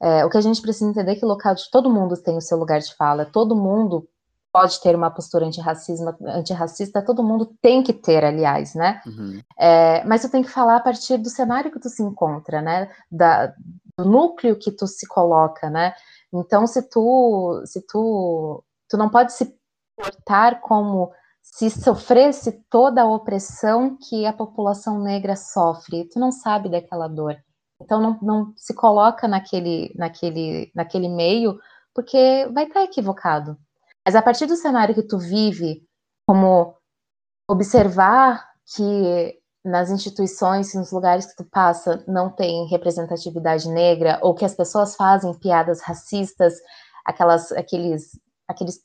[0.01, 2.37] É, o que a gente precisa entender é que o local de todo mundo tem
[2.37, 4.07] o seu lugar de fala, todo mundo
[4.51, 9.01] pode ter uma postura antirracismo, antirracista, todo mundo tem que ter, aliás, né?
[9.05, 9.41] Uhum.
[9.59, 12.89] É, mas tu tem que falar a partir do cenário que tu se encontra, né?
[13.11, 13.47] Da,
[13.97, 15.93] do núcleo que tu se coloca, né?
[16.33, 19.53] Então, se tu, se tu, tu não pode se
[19.95, 26.69] portar como se sofresse toda a opressão que a população negra sofre, tu não sabe
[26.69, 27.35] daquela dor.
[27.81, 31.59] Então, não, não se coloca naquele, naquele, naquele meio,
[31.93, 33.57] porque vai estar equivocado.
[34.05, 35.83] Mas a partir do cenário que tu vive,
[36.27, 36.75] como
[37.49, 44.45] observar que nas instituições, nos lugares que tu passa, não tem representatividade negra, ou que
[44.45, 46.53] as pessoas fazem piadas racistas,
[47.03, 48.11] aquelas, aqueles,
[48.47, 48.79] aqueles,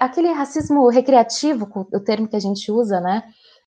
[0.00, 3.24] aquele racismo recreativo, o termo que a gente usa, né?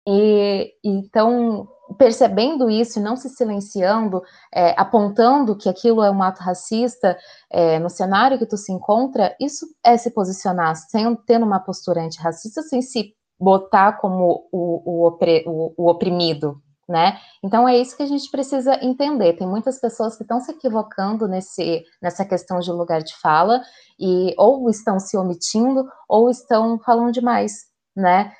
[0.06, 1.66] E então
[1.98, 4.22] percebendo isso e não se silenciando,
[4.52, 7.16] é, apontando que aquilo é um ato racista
[7.50, 12.02] é, no cenário que tu se encontra, isso é se posicionar, sem, tendo uma postura
[12.02, 17.18] antirracista, sem se botar como o, o, opre, o, o oprimido, né?
[17.42, 19.34] Então é isso que a gente precisa entender.
[19.34, 23.60] Tem muitas pessoas que estão se equivocando nesse, nessa questão de lugar de fala
[23.98, 27.52] e ou estão se omitindo ou estão falando demais,
[27.94, 28.32] né?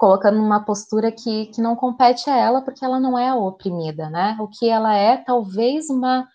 [0.00, 4.08] Colocando numa postura que, que não compete a ela, porque ela não é a oprimida,
[4.08, 4.34] né?
[4.40, 6.26] O que ela é, talvez uma.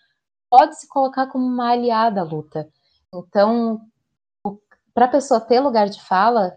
[0.48, 2.68] pode se colocar como uma aliada à luta.
[3.12, 3.80] Então,
[4.94, 6.56] para a pessoa ter lugar de fala,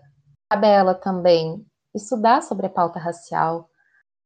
[0.51, 3.67] cabe a ela também estudar sobre a pauta racial,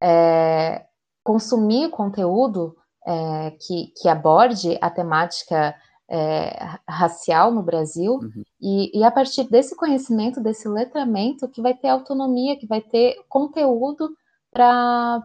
[0.01, 0.86] é,
[1.23, 2.75] consumir conteúdo
[3.07, 5.73] é, que, que aborde a temática
[6.10, 8.43] é, racial no Brasil, uhum.
[8.62, 13.18] e, e, a partir desse conhecimento, desse letramento, que vai ter autonomia, que vai ter
[13.28, 14.16] conteúdo
[14.51, 15.24] para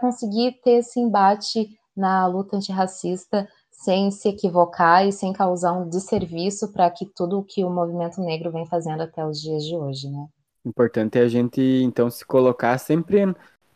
[0.00, 6.72] conseguir ter esse embate na luta antirracista sem se equivocar e sem causar um desserviço
[6.72, 10.10] para que tudo o que o movimento negro vem fazendo até os dias de hoje,
[10.10, 10.26] né?
[10.64, 13.24] Importante é a gente, então, se colocar sempre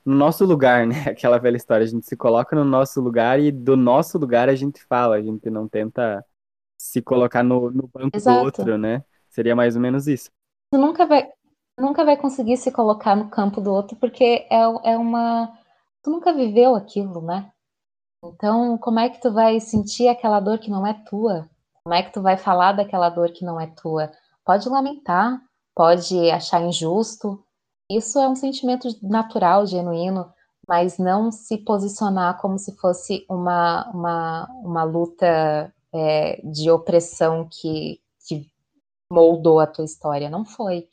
[0.05, 1.05] no nosso lugar, né?
[1.07, 4.55] Aquela velha história, a gente se coloca no nosso lugar e do nosso lugar a
[4.55, 6.25] gente fala, a gente não tenta
[6.81, 8.39] se colocar no, no banco Exato.
[8.39, 9.05] do outro, né?
[9.29, 10.31] Seria mais ou menos isso.
[10.73, 11.31] Tu nunca vai,
[11.79, 15.53] nunca vai conseguir se colocar no campo do outro porque é, é uma.
[16.03, 17.53] Tu nunca viveu aquilo, né?
[18.25, 21.47] Então, como é que tu vai sentir aquela dor que não é tua?
[21.85, 24.11] Como é que tu vai falar daquela dor que não é tua?
[24.43, 25.39] Pode lamentar,
[25.75, 27.45] pode achar injusto.
[27.91, 30.33] Isso é um sentimento natural, genuíno,
[30.67, 38.01] mas não se posicionar como se fosse uma, uma, uma luta é, de opressão que,
[38.27, 38.47] que
[39.11, 40.31] moldou a tua história.
[40.31, 40.89] Não foi.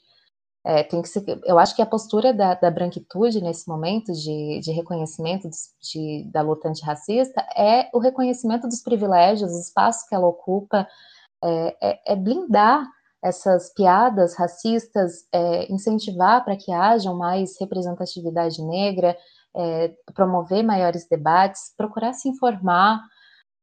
[0.66, 4.60] É, tem que ser, eu acho que a postura da, da branquitude nesse momento de,
[4.60, 5.48] de reconhecimento
[5.82, 10.86] de, da luta antirracista é o reconhecimento dos privilégios, dos espaços que ela ocupa,
[11.42, 12.86] é, é, é blindar
[13.24, 19.18] essas piadas racistas, é, incentivar para que haja mais representatividade negra,
[19.56, 23.02] é, promover maiores debates, procurar se informar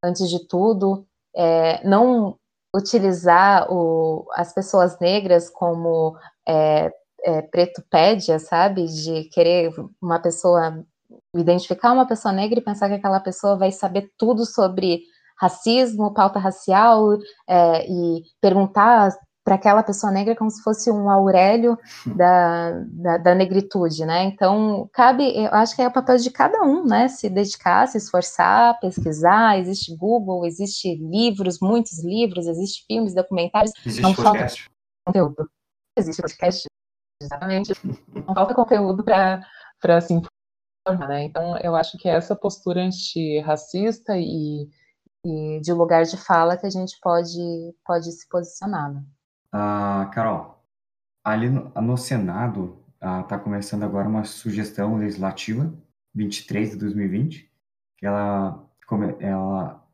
[0.02, 1.06] antes de tudo,
[1.36, 2.36] é, não
[2.74, 6.16] utilizar o, as pessoas negras como
[6.46, 6.92] é,
[7.24, 8.86] é, preto pédia, sabe?
[8.86, 9.72] De querer
[10.02, 10.84] uma pessoa,
[11.34, 15.02] identificar uma pessoa negra e pensar que aquela pessoa vai saber tudo sobre
[15.36, 17.18] racismo, pauta racial,
[17.48, 23.34] é, e perguntar para aquela pessoa negra como se fosse um Aurélio da, da, da,
[23.34, 24.24] negritude, né?
[24.24, 27.08] Então, cabe, eu acho que é o papel de cada um, né?
[27.08, 29.58] Se dedicar, se esforçar, pesquisar.
[29.58, 33.72] Existe Google, existe livros, muitos livros, existe filmes, documentários.
[33.84, 34.62] Existe não podcast.
[34.62, 34.72] falta
[35.06, 35.50] conteúdo.
[35.98, 36.64] Existe podcast,
[37.22, 37.72] exatamente.
[38.26, 41.24] Não falta conteúdo para se informar, né?
[41.24, 44.70] Então, eu acho que é essa postura antirracista e,
[45.22, 48.90] e de lugar de fala que a gente pode, pode se posicionar.
[48.90, 49.04] Né?
[49.56, 50.60] Ah, Carol,
[51.22, 55.72] ali no, no Senado está ah, começando agora uma sugestão legislativa
[56.12, 57.52] 23 de 2020,
[57.96, 58.68] que ela,
[59.20, 59.88] ela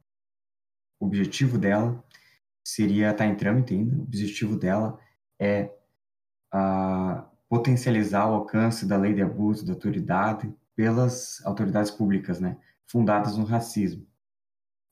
[0.99, 2.03] o objetivo dela
[2.65, 3.97] seria estar tá em trâmite ainda.
[3.97, 4.99] O objetivo dela
[5.39, 5.71] é
[6.51, 12.57] ah, potencializar o alcance da lei de abuso da autoridade pelas autoridades públicas, né,
[12.87, 14.07] fundadas no racismo.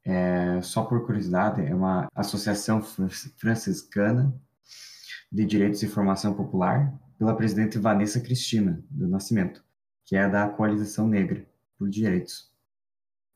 [0.04, 4.38] É, só por curiosidade, é uma associação franciscana
[5.30, 9.64] de Direitos e Formação Popular pela presidente Vanessa Cristina, do Nascimento,
[10.04, 11.46] que é da Coalização Negra
[11.76, 12.52] por Direitos,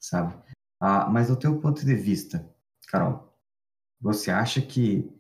[0.01, 0.35] sabe?
[0.81, 2.49] Ah, mas do teu ponto de vista,
[2.89, 3.39] Carol,
[4.01, 5.11] você acha que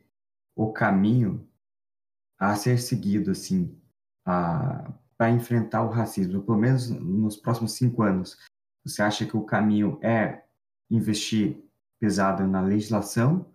[0.56, 1.48] o caminho
[2.38, 3.80] a ser seguido, assim,
[4.24, 8.36] para enfrentar o racismo, pelo menos nos próximos cinco anos,
[8.84, 10.42] você acha que o caminho é
[10.90, 11.62] investir
[12.00, 13.51] pesado na legislação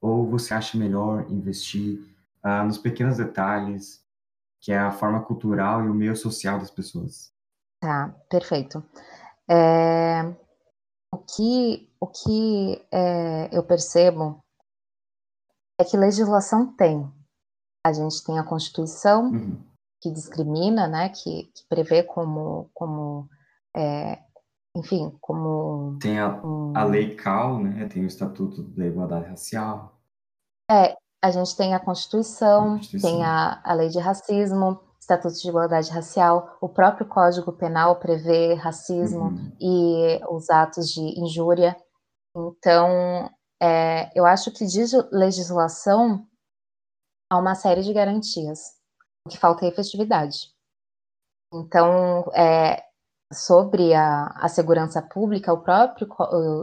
[0.00, 2.00] ou você acha melhor investir
[2.42, 4.02] ah, nos pequenos detalhes,
[4.60, 7.32] que é a forma cultural e o meio social das pessoas.
[7.80, 8.84] Tá, perfeito.
[9.48, 10.22] É,
[11.12, 14.42] o que, o que é, eu percebo
[15.78, 17.10] é que legislação tem.
[17.84, 19.62] A gente tem a Constituição, uhum.
[20.00, 23.28] que discrimina, né, que, que prevê como, como
[23.74, 24.22] é,
[24.76, 25.98] enfim, como...
[26.00, 26.72] Tem a, um...
[26.76, 29.98] a Lei CAL, né, tem o Estatuto da Igualdade Racial.
[30.70, 33.10] É, a gente tem a Constituição, Constituição.
[33.10, 38.54] tem a, a lei de racismo, Estatuto de Igualdade Racial, o próprio Código Penal prevê
[38.54, 39.52] racismo uhum.
[39.60, 41.76] e os atos de injúria.
[42.36, 43.28] Então,
[43.60, 46.26] é, eu acho que de legislação
[47.30, 48.60] há uma série de garantias.
[49.26, 50.52] O que falta é efetividade.
[51.52, 52.84] Então, é,
[53.32, 56.08] sobre a, a, segurança pública, o próprio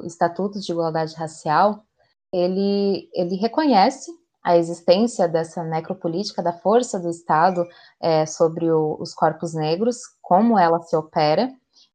[0.05, 1.83] Estatuto de Igualdade Racial,
[2.31, 4.11] ele, ele reconhece
[4.43, 7.65] a existência dessa necropolítica, da força do Estado
[8.01, 11.51] é, sobre o, os corpos negros, como ela se opera,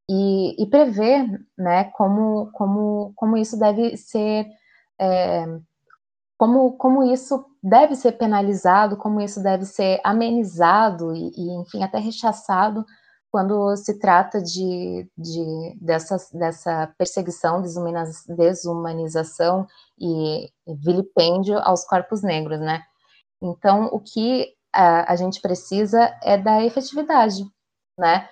[0.09, 4.47] e, e prevê né, como, como, como isso deve ser.
[5.01, 5.47] É,
[6.37, 11.99] como, como isso deve ser penalizado, como isso deve ser amenizado e, e enfim, até
[11.99, 12.85] rechaçado
[13.33, 17.63] quando se trata de, de dessa, dessa perseguição,
[18.29, 19.67] desumanização
[19.99, 22.83] e vilipêndio aos corpos negros, né?
[23.43, 27.43] Então, o que a, a gente precisa é da efetividade,
[27.99, 28.29] né?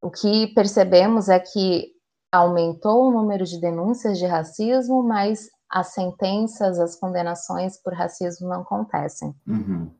[0.00, 1.92] O que percebemos é que
[2.32, 8.62] aumentou o número de denúncias de racismo, mas as sentenças, as condenações por racismo não
[8.62, 9.34] acontecem.
[9.46, 9.94] Uhum.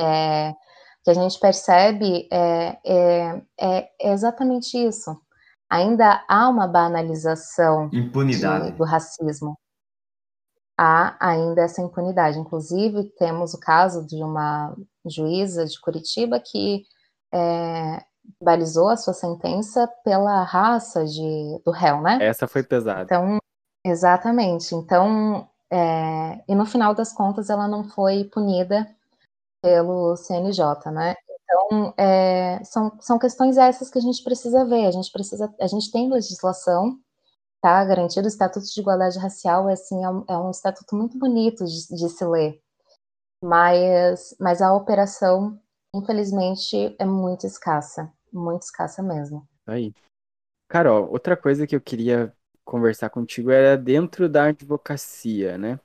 [0.00, 0.54] É,
[1.02, 5.18] que a gente percebe é, é, é, exatamente isso.
[5.68, 8.72] Ainda há uma banalização impunidade.
[8.72, 9.56] De, do racismo.
[10.76, 12.38] Há ainda essa impunidade.
[12.38, 14.74] Inclusive, temos o caso de uma
[15.06, 16.84] juíza de Curitiba que
[17.32, 18.02] é,
[18.42, 22.18] balizou a sua sentença pela raça de, do réu, né?
[22.20, 23.02] Essa foi pesada.
[23.02, 23.38] Então,
[23.84, 24.74] exatamente.
[24.74, 28.88] Então, é, e no final das contas, ela não foi punida
[29.62, 31.14] pelo CNJ, né?
[31.28, 34.86] Então, é, são, são questões essas que a gente precisa ver.
[34.86, 36.98] A gente precisa, a gente tem legislação,
[37.60, 37.84] tá?
[37.84, 41.64] Garantido o Estatuto de Igualdade Racial é assim, é um, é um estatuto muito bonito
[41.64, 42.60] de, de se ler,
[43.42, 45.60] mas, mas a operação,
[45.94, 49.46] infelizmente, é muito escassa, muito escassa mesmo.
[49.66, 49.92] Aí,
[50.68, 52.34] Carol, outra coisa que eu queria
[52.64, 55.80] conversar contigo era dentro da advocacia, né?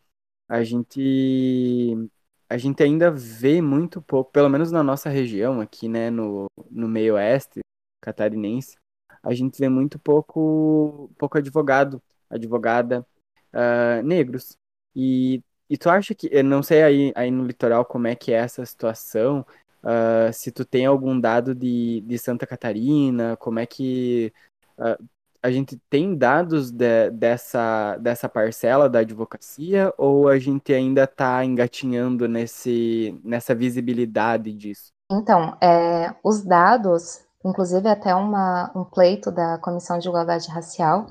[0.47, 2.09] A gente
[2.49, 6.87] a gente ainda vê muito pouco, pelo menos na nossa região aqui, né, no, no
[6.87, 7.59] meio oeste
[8.01, 8.77] catarinense,
[9.23, 13.05] a gente vê muito pouco, pouco advogado, advogada
[13.53, 14.57] uh, negros.
[14.95, 18.31] E, e tu acha que, eu não sei aí, aí no litoral como é que
[18.31, 19.45] é essa situação,
[19.83, 24.31] uh, se tu tem algum dado de, de Santa Catarina, como é que
[24.77, 25.03] uh,
[25.45, 31.45] a gente tem dados de, dessa, dessa parcela da advocacia ou a gente ainda está
[31.45, 34.91] engatinhando nesse, nessa visibilidade disso?
[35.11, 41.05] Então, é, os dados, inclusive até uma, um pleito da Comissão de Igualdade Racial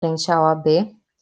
[0.00, 0.66] frente à OAB,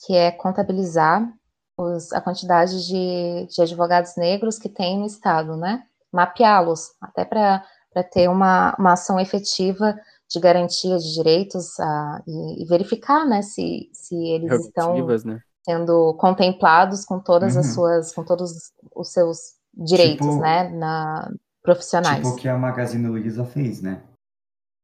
[0.06, 1.30] que é contabilizar
[1.78, 5.82] os, a quantidade de, de advogados negros que tem no Estado, né?
[6.10, 7.62] Mapeá-los, até para
[8.10, 9.94] ter uma, uma ação efetiva
[10.30, 15.40] de garantia de direitos a, e, e, verificar, né, se, se eles estão né?
[15.64, 17.60] sendo contemplados com todas uhum.
[17.60, 19.38] as suas, com todos os seus
[19.74, 22.18] direitos, tipo, né, na, profissionais.
[22.18, 24.02] Tipo o que a Magazine Luiza fez, né,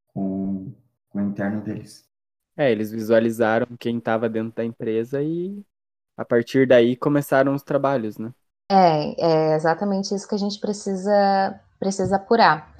[0.08, 0.72] com,
[1.08, 2.04] com o interno deles.
[2.56, 5.62] É, eles visualizaram quem estava dentro da empresa e
[6.16, 8.32] a partir daí começaram os trabalhos, né?
[8.68, 12.74] É, é exatamente isso que a gente precisa precisa apurar.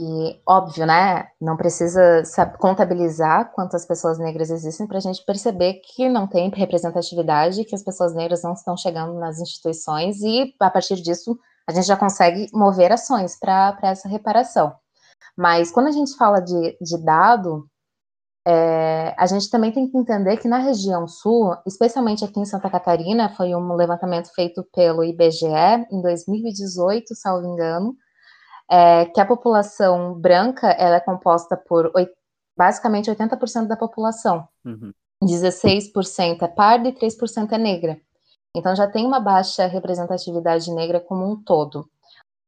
[0.00, 1.28] E óbvio, né?
[1.40, 2.22] Não precisa
[2.58, 7.82] contabilizar quantas pessoas negras existem para a gente perceber que não tem representatividade, que as
[7.82, 11.38] pessoas negras não estão chegando nas instituições e a partir disso
[11.68, 14.74] a gente já consegue mover ações para essa reparação.
[15.36, 17.68] Mas quando a gente fala de, de dado,
[18.46, 22.68] é, a gente também tem que entender que na região sul, especialmente aqui em Santa
[22.68, 25.46] Catarina, foi um levantamento feito pelo IBGE
[25.90, 27.94] em 2018, salvo engano,
[28.70, 31.92] é que a população branca ela é composta por
[32.56, 34.46] basicamente 80% da população.
[34.64, 34.92] Uhum.
[35.22, 38.00] 16% é parda e 3% é negra.
[38.54, 41.88] Então já tem uma baixa representatividade negra como um todo.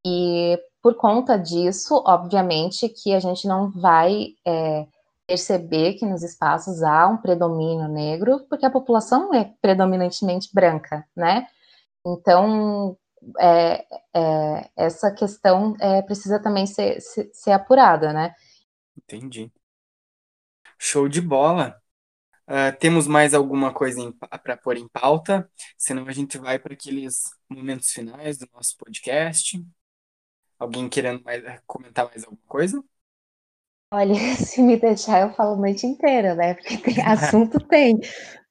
[0.05, 4.85] E por conta disso, obviamente, que a gente não vai é,
[5.25, 11.47] perceber que nos espaços há um predomínio negro, porque a população é predominantemente branca, né?
[12.05, 12.95] Então,
[13.39, 18.33] é, é, essa questão é, precisa também ser, ser, ser, apurada, né?
[18.97, 19.51] Entendi.
[20.77, 21.81] Show de bola.
[22.47, 24.13] Uh, temos mais alguma coisa
[24.43, 25.49] para pôr em pauta?
[25.75, 29.65] Senão a gente vai para aqueles momentos finais do nosso podcast.
[30.59, 32.83] Alguém querendo mais, comentar mais alguma coisa?
[33.95, 36.55] Olha, se me deixar, eu falo a noite inteira, né?
[36.55, 37.97] Porque tem assunto tem.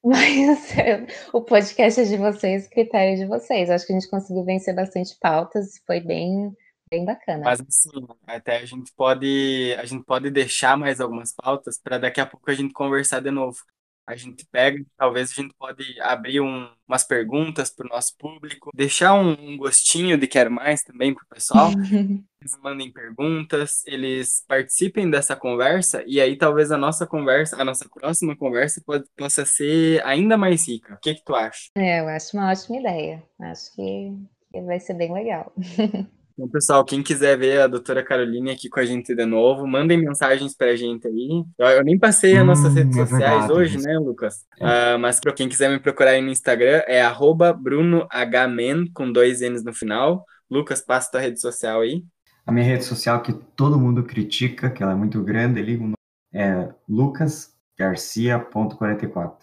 [0.03, 0.73] Mas
[1.31, 3.69] o podcast é de vocês, o critério é de vocês.
[3.69, 6.51] Acho que a gente conseguiu vencer bastante pautas, foi bem,
[6.89, 7.43] bem bacana.
[7.43, 12.19] Mas assim, até a gente pode, a gente pode deixar mais algumas pautas para daqui
[12.19, 13.57] a pouco a gente conversar de novo
[14.07, 18.71] a gente pega, talvez a gente pode abrir um, umas perguntas para o nosso público,
[18.73, 21.71] deixar um, um, gostinho de quero mais também para o pessoal.
[22.39, 27.89] eles mandem perguntas, eles participem dessa conversa e aí talvez a nossa conversa, a nossa
[27.89, 30.93] próxima conversa pode, possa ser ainda mais rica.
[30.93, 31.71] O que que tu acha?
[31.75, 33.23] É, eu acho uma ótima ideia.
[33.39, 34.13] Acho que,
[34.53, 35.51] que vai ser bem legal.
[36.37, 39.97] Então, pessoal, quem quiser ver a doutora Caroline aqui com a gente de novo, mandem
[39.97, 41.45] mensagens pra gente aí.
[41.57, 44.45] Eu, eu nem passei as nossas hum, redes é sociais verdade, hoje, né, Lucas?
[44.59, 44.95] É.
[44.95, 47.01] Uh, mas pra quem quiser me procurar aí no Instagram, é
[47.57, 50.25] BrunoHMen, com dois N's no final.
[50.51, 52.03] Lucas, passa tua rede social aí.
[52.45, 55.79] A minha rede social que todo mundo critica, que ela é muito grande ali,
[56.33, 59.37] é lucasgarcia.44.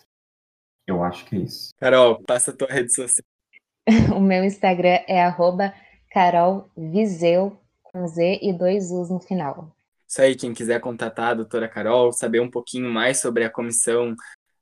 [0.87, 1.71] Eu acho que é isso.
[1.81, 3.25] Carol, passa tua rede social.
[4.15, 5.73] o meu Instagram é arroba
[6.13, 9.75] Carol Viseu, com Z e dois U's no final.
[10.09, 14.13] Isso aí, quem quiser contatar a doutora Carol, saber um pouquinho mais sobre a comissão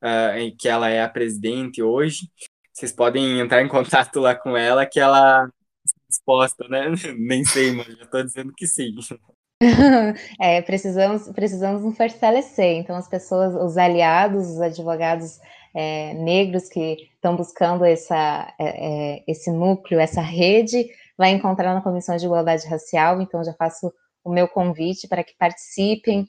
[0.03, 2.29] uh, em que ela é a presidente hoje,
[2.73, 5.51] vocês podem entrar em contato lá com ela, que ela
[5.85, 6.87] está disposta, né?
[7.19, 8.95] Nem sei, mas já estou dizendo que sim.
[10.41, 12.77] é, precisamos, precisamos nos fortalecer.
[12.77, 15.39] Então, as pessoas, os aliados, os advogados
[15.75, 20.89] é, negros que estão buscando essa, é, é, esse núcleo, essa rede,
[21.21, 23.21] vai encontrar na Comissão de Igualdade Racial.
[23.21, 23.93] Então, já faço
[24.25, 26.27] o meu convite para que participem.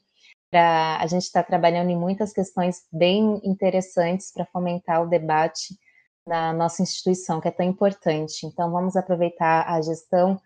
[0.51, 5.79] Pra, a gente está trabalhando em muitas questões bem interessantes para fomentar o debate
[6.27, 8.45] na nossa instituição, que é tão importante.
[8.45, 10.37] Então, vamos aproveitar a gestão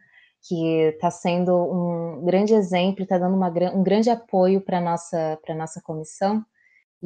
[0.47, 5.39] que está sendo um grande exemplo, está dando uma, um grande apoio para a nossa,
[5.57, 6.45] nossa comissão,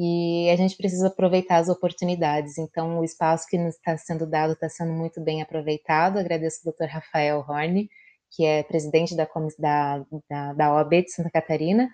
[0.02, 2.56] e a gente precisa aproveitar as oportunidades.
[2.56, 6.18] Então, o espaço que nos está sendo dado está sendo muito bem aproveitado.
[6.18, 6.90] Agradeço ao Dr.
[6.90, 7.90] Rafael Horne,
[8.30, 9.28] que é presidente da,
[9.58, 11.90] da, da, da OAB de Santa Catarina,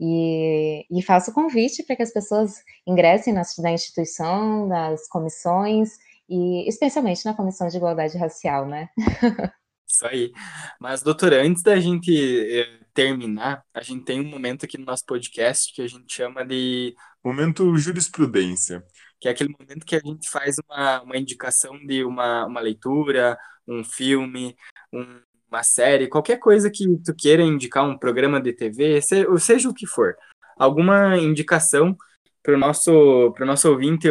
[0.00, 2.54] e, e faço o convite para que as pessoas
[2.86, 5.98] ingressem na, na instituição, nas comissões,
[6.30, 8.88] e especialmente na Comissão de Igualdade Racial, né?
[9.86, 10.32] Isso aí.
[10.80, 15.04] Mas, doutora, antes da gente eh, terminar, a gente tem um momento aqui no nosso
[15.04, 18.84] podcast que a gente chama de momento jurisprudência,
[19.20, 23.38] que é aquele momento que a gente faz uma, uma indicação de uma, uma leitura,
[23.66, 24.56] um filme,
[24.92, 25.20] um,
[25.50, 29.74] uma série, qualquer coisa que tu queira indicar, um programa de TV, seja, seja o
[29.74, 30.16] que for.
[30.56, 31.96] Alguma indicação
[32.42, 34.08] para o nosso, nosso ouvinte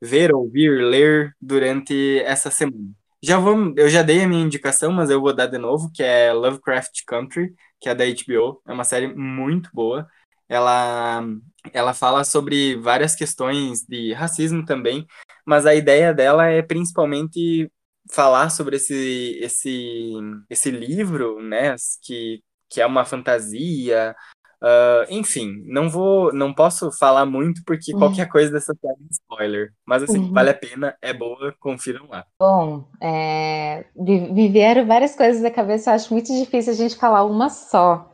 [0.00, 3.01] ver, ouvir, ler durante essa semana.
[3.22, 6.02] Já vou, eu já dei a minha indicação, mas eu vou dar de novo, que
[6.02, 8.60] é Lovecraft Country, que é da HBO.
[8.66, 10.08] É uma série muito boa.
[10.48, 11.24] Ela,
[11.72, 15.06] ela fala sobre várias questões de racismo também,
[15.46, 17.70] mas a ideia dela é principalmente
[18.10, 20.12] falar sobre esse, esse,
[20.50, 24.14] esse livro, né, que, que é uma fantasia,
[24.62, 27.98] Uh, enfim, não vou, não posso falar muito porque uhum.
[27.98, 29.72] qualquer coisa dessa série é spoiler.
[29.84, 30.32] Mas assim, uhum.
[30.32, 32.24] vale a pena, é boa, confiram lá.
[32.38, 37.24] Bom, é, me vieram várias coisas na cabeça, eu acho muito difícil a gente falar
[37.24, 38.11] uma só.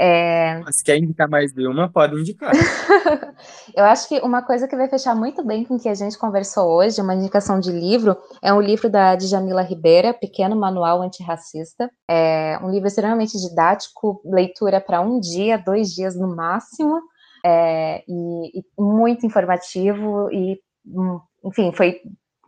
[0.00, 0.62] É...
[0.70, 2.52] Se quer indicar mais de uma, pode indicar.
[3.74, 6.16] eu acho que uma coisa que vai fechar muito bem com o que a gente
[6.16, 11.90] conversou hoje, uma indicação de livro, é um livro da Djamila Ribeira, Pequeno Manual Antirracista.
[12.08, 17.00] É um livro extremamente didático, leitura para um dia, dois dias no máximo,
[17.44, 22.00] é, e, e, muito informativo, e, hum, enfim, foi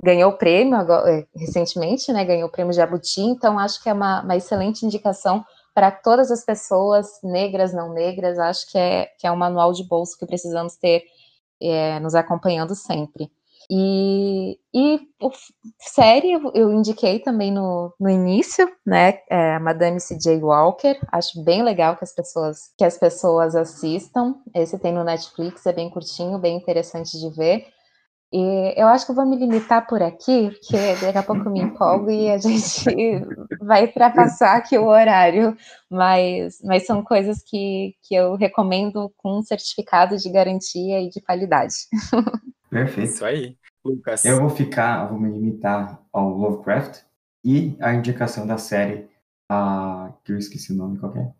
[0.02, 2.24] ganhou o prêmio agora, é, recentemente, né?
[2.24, 5.44] Ganhou o prêmio Jabuti, então acho que é uma, uma excelente indicação
[5.80, 9.82] para todas as pessoas, negras, não negras, acho que é, que é um manual de
[9.82, 11.04] bolso que precisamos ter
[11.58, 13.32] é, nos acompanhando sempre.
[13.70, 15.30] E, e o,
[15.78, 19.20] série eu indiquei também no, no início, né?
[19.30, 20.42] É, Madame C.J.
[20.42, 21.00] Walker.
[21.10, 24.34] Acho bem legal que as pessoas que as pessoas assistam.
[24.54, 27.66] Esse tem no Netflix, é bem curtinho, bem interessante de ver.
[28.32, 31.50] E eu acho que eu vou me limitar por aqui, porque daqui a pouco eu
[31.50, 32.84] me empolgo e a gente
[33.60, 35.56] vai ultrapassar aqui o horário.
[35.90, 41.20] Mas, mas são coisas que, que eu recomendo com um certificado de garantia e de
[41.20, 41.74] qualidade.
[42.70, 43.10] Perfeito.
[43.10, 44.24] Isso aí, Lucas.
[44.24, 47.02] Eu vou ficar, vou me limitar ao Lovecraft
[47.44, 49.08] e a indicação da série,
[49.50, 51.32] a, que eu esqueci o nome, qual é?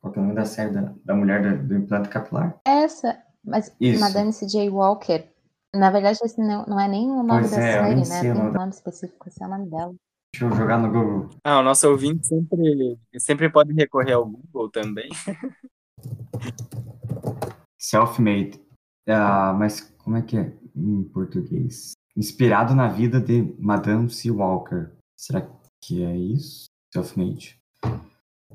[0.00, 2.60] Qual é o nome da série da, da mulher do, do implante capilar?
[2.64, 4.00] Essa, mas Isso.
[4.00, 4.70] Madame C.J.
[4.70, 5.26] Walker
[5.74, 8.20] na verdade, esse não, não é nem o nome pois da é, série, né?
[8.20, 9.94] Tem um nome específico, esse é o nome dela.
[10.32, 11.30] Deixa eu jogar no Google.
[11.44, 15.08] Ah, o nosso ouvinte sempre, sempre pode recorrer ao Google também.
[17.78, 18.60] Self-made.
[19.08, 21.92] Ah, mas como é que é em português?
[22.16, 24.30] Inspirado na vida de Madame C.
[24.30, 24.90] Walker.
[25.16, 25.48] Será
[25.82, 26.66] que é isso?
[26.92, 27.58] Self-made.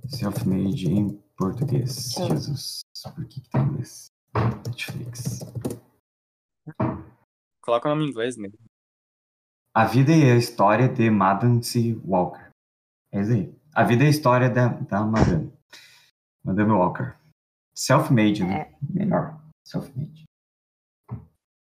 [0.07, 2.13] Self-made em português.
[2.13, 2.81] Jesus,
[3.15, 4.07] por que, que tem inglês?
[4.65, 5.39] Netflix.
[7.63, 8.59] Coloca o nome em inglês mesmo.
[9.73, 11.99] A vida e a história de Madame C.
[12.05, 12.51] Walker.
[13.11, 13.55] É isso aí.
[13.73, 15.51] A vida e a história da, da Madame.
[16.43, 17.15] Madame Walker.
[17.73, 18.61] Self-made, né?
[18.61, 18.77] É.
[18.87, 19.39] Melhor.
[19.65, 20.25] Self-made.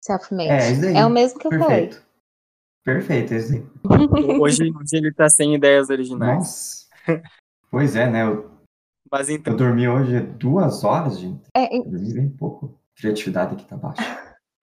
[0.03, 0.49] Self-made.
[0.49, 0.95] É, isso aí.
[0.95, 1.95] é o mesmo que eu Perfeito.
[1.95, 2.11] falei.
[2.83, 3.61] Perfeito, é isso aí.
[4.41, 6.89] Hoje, hoje ele tá sem ideias originais.
[7.05, 7.23] Nossa.
[7.69, 8.23] Pois é, né?
[8.23, 8.51] Eu,
[9.09, 9.53] Mas então...
[9.53, 11.43] eu dormi hoje duas horas, gente.
[11.55, 12.77] É, eu dormi bem pouco.
[12.97, 14.01] Criatividade aqui tá baixa.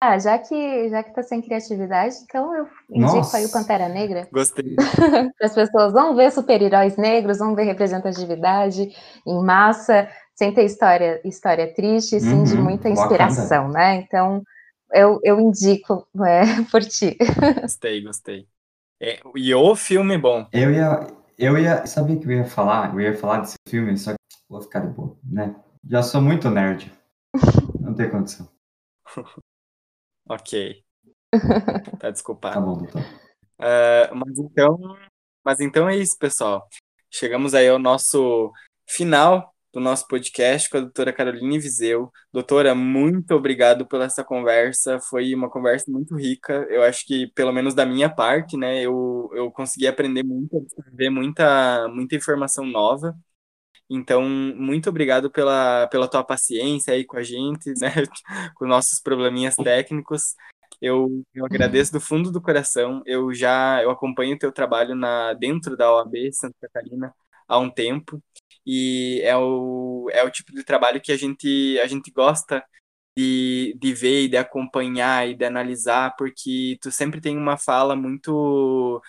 [0.06, 3.38] Ah, já que já que tá sem criatividade, então eu indico Nossa.
[3.38, 4.28] aí o Pantera Negra.
[4.34, 4.76] Gostei.
[5.42, 8.94] As pessoas vão ver super-heróis negros, vão ver representatividade
[9.26, 13.74] em massa, sem ter história, história triste, sim, uhum, de muita inspiração, bacana.
[13.74, 13.96] né?
[14.06, 14.44] Então,
[14.92, 17.18] eu, eu indico é, por ti.
[17.62, 18.46] Gostei, gostei.
[19.02, 20.46] É, e o filme bom.
[20.52, 21.08] Eu ia,
[21.38, 21.86] Eu ia.
[21.86, 22.94] Sabia que eu ia falar?
[22.94, 24.18] Eu ia falar desse filme, só que
[24.50, 25.56] vou ficar de boa, né?
[25.90, 26.92] Já sou muito nerd.
[27.80, 28.50] Não tem condição.
[30.28, 30.84] Ok.
[32.00, 32.56] Tá desculpado.
[32.56, 33.02] Tá bom, doutor.
[33.02, 34.98] Uh, mas então.
[35.44, 36.68] Mas então é isso, pessoal.
[37.10, 38.52] Chegamos aí ao nosso
[38.88, 42.12] final do nosso podcast com a doutora Caroline Viseu.
[42.32, 45.00] Doutora, muito obrigado pela essa conversa.
[45.00, 46.66] Foi uma conversa muito rica.
[46.70, 51.10] Eu acho que, pelo menos da minha parte, né, eu, eu consegui aprender muito, absorver
[51.10, 53.16] muita, muita informação nova.
[53.95, 57.91] Então, muito obrigado pela, pela tua paciência aí com a gente, né,
[58.56, 60.36] com nossos probleminhas técnicos.
[60.82, 63.03] Eu, eu agradeço do fundo do coração.
[63.06, 67.14] Eu já eu acompanho o teu trabalho na dentro da OAB Santa Catarina
[67.48, 68.22] há um tempo
[68.65, 72.64] e é o, é o tipo de trabalho que a gente, a gente gosta
[73.18, 77.95] de, de ver e de acompanhar e de analisar, porque tu sempre tem uma fala
[77.95, 79.02] muito,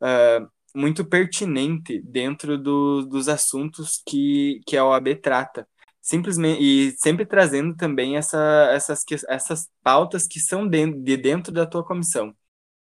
[0.00, 5.66] uh, muito pertinente dentro do, dos assuntos que, que a OAB trata.
[6.00, 11.66] Simplesmente, e sempre trazendo também essa, essas, essas pautas que são de, de dentro da
[11.66, 12.34] tua comissão.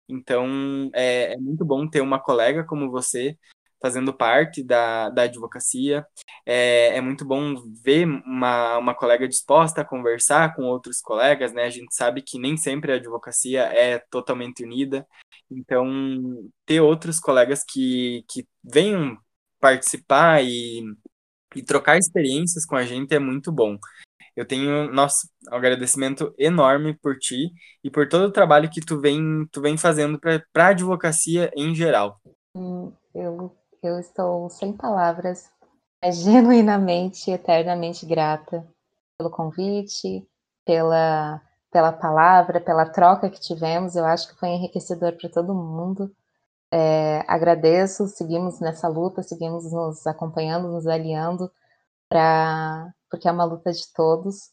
[0.08, 3.36] Então, é, é muito bom ter uma colega como você
[3.80, 6.04] fazendo parte da, da advocacia.
[6.44, 7.54] É, é muito bom
[7.84, 11.64] ver uma, uma colega disposta a conversar com outros colegas, né?
[11.64, 15.06] A gente sabe que nem sempre a advocacia é totalmente unida,
[15.50, 15.86] então
[16.66, 19.16] ter outros colegas que, que venham
[19.60, 20.82] participar e,
[21.54, 23.78] e trocar experiências com a gente é muito bom.
[24.36, 27.50] Eu tenho, nosso agradecimento enorme por ti
[27.82, 31.74] e por todo o trabalho que tu vem, tu vem fazendo para a advocacia em
[31.74, 32.20] geral.
[33.12, 33.52] Eu
[33.82, 35.50] eu estou sem palavras,
[36.02, 38.66] mas genuinamente, eternamente grata
[39.16, 40.26] pelo convite,
[40.64, 43.96] pela, pela palavra, pela troca que tivemos.
[43.96, 46.14] Eu acho que foi enriquecedor para todo mundo.
[46.72, 51.50] É, agradeço, seguimos nessa luta, seguimos nos acompanhando, nos aliando,
[52.08, 54.50] pra, porque é uma luta de todos.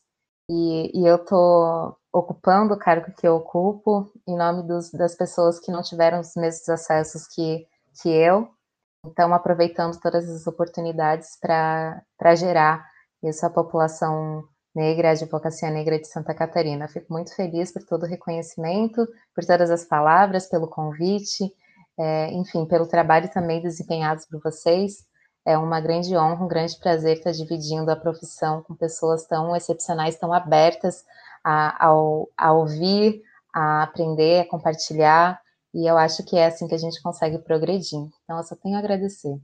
[0.50, 5.60] E, e eu estou ocupando o cargo que eu ocupo em nome dos, das pessoas
[5.60, 7.68] que não tiveram os mesmos acessos que,
[8.02, 8.50] que eu,
[9.06, 12.86] então, aproveitando todas as oportunidades para gerar
[13.24, 14.44] isso à população
[14.76, 16.88] negra, advocacia negra de Santa Catarina.
[16.88, 21.52] Fico muito feliz por todo o reconhecimento, por todas as palavras, pelo convite,
[21.98, 25.06] é, enfim, pelo trabalho também desempenhado por vocês.
[25.46, 30.18] É uma grande honra, um grande prazer estar dividindo a profissão com pessoas tão excepcionais,
[30.18, 31.04] tão abertas
[31.44, 31.94] a, a,
[32.38, 33.22] a ouvir,
[33.54, 35.40] a aprender, a compartilhar
[35.76, 38.00] e eu acho que é assim que a gente consegue progredir.
[38.24, 39.38] Então, eu só tenho a agradecer.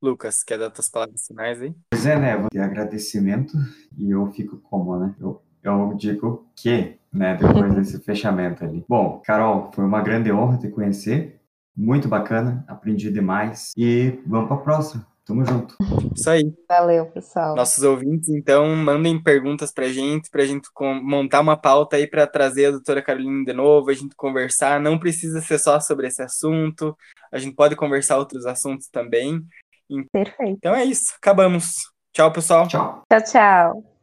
[0.00, 1.74] Lucas, quer dar suas palavras finais aí?
[1.90, 2.46] Pois é, né?
[2.52, 3.52] De agradecimento
[3.96, 5.14] e eu fico como, né?
[5.20, 7.36] Eu, eu digo que, né?
[7.36, 8.84] Depois desse fechamento ali.
[8.88, 11.40] Bom, Carol, foi uma grande honra te conhecer.
[11.76, 13.72] Muito bacana, aprendi demais.
[13.76, 15.06] E vamos para a próxima.
[15.28, 15.76] Tamo junto.
[16.16, 16.50] Isso aí.
[16.66, 17.54] Valeu, pessoal.
[17.54, 20.70] Nossos ouvintes, então, mandem perguntas pra gente, pra gente
[21.02, 24.80] montar uma pauta aí para trazer a doutora Carolina de novo, a gente conversar.
[24.80, 26.96] Não precisa ser só sobre esse assunto,
[27.30, 29.44] a gente pode conversar outros assuntos também.
[30.12, 30.58] Perfeito.
[30.58, 31.74] Então é isso, acabamos.
[32.12, 32.66] Tchau, pessoal.
[32.66, 33.02] Tchau.
[33.10, 33.88] Tchau, tchau.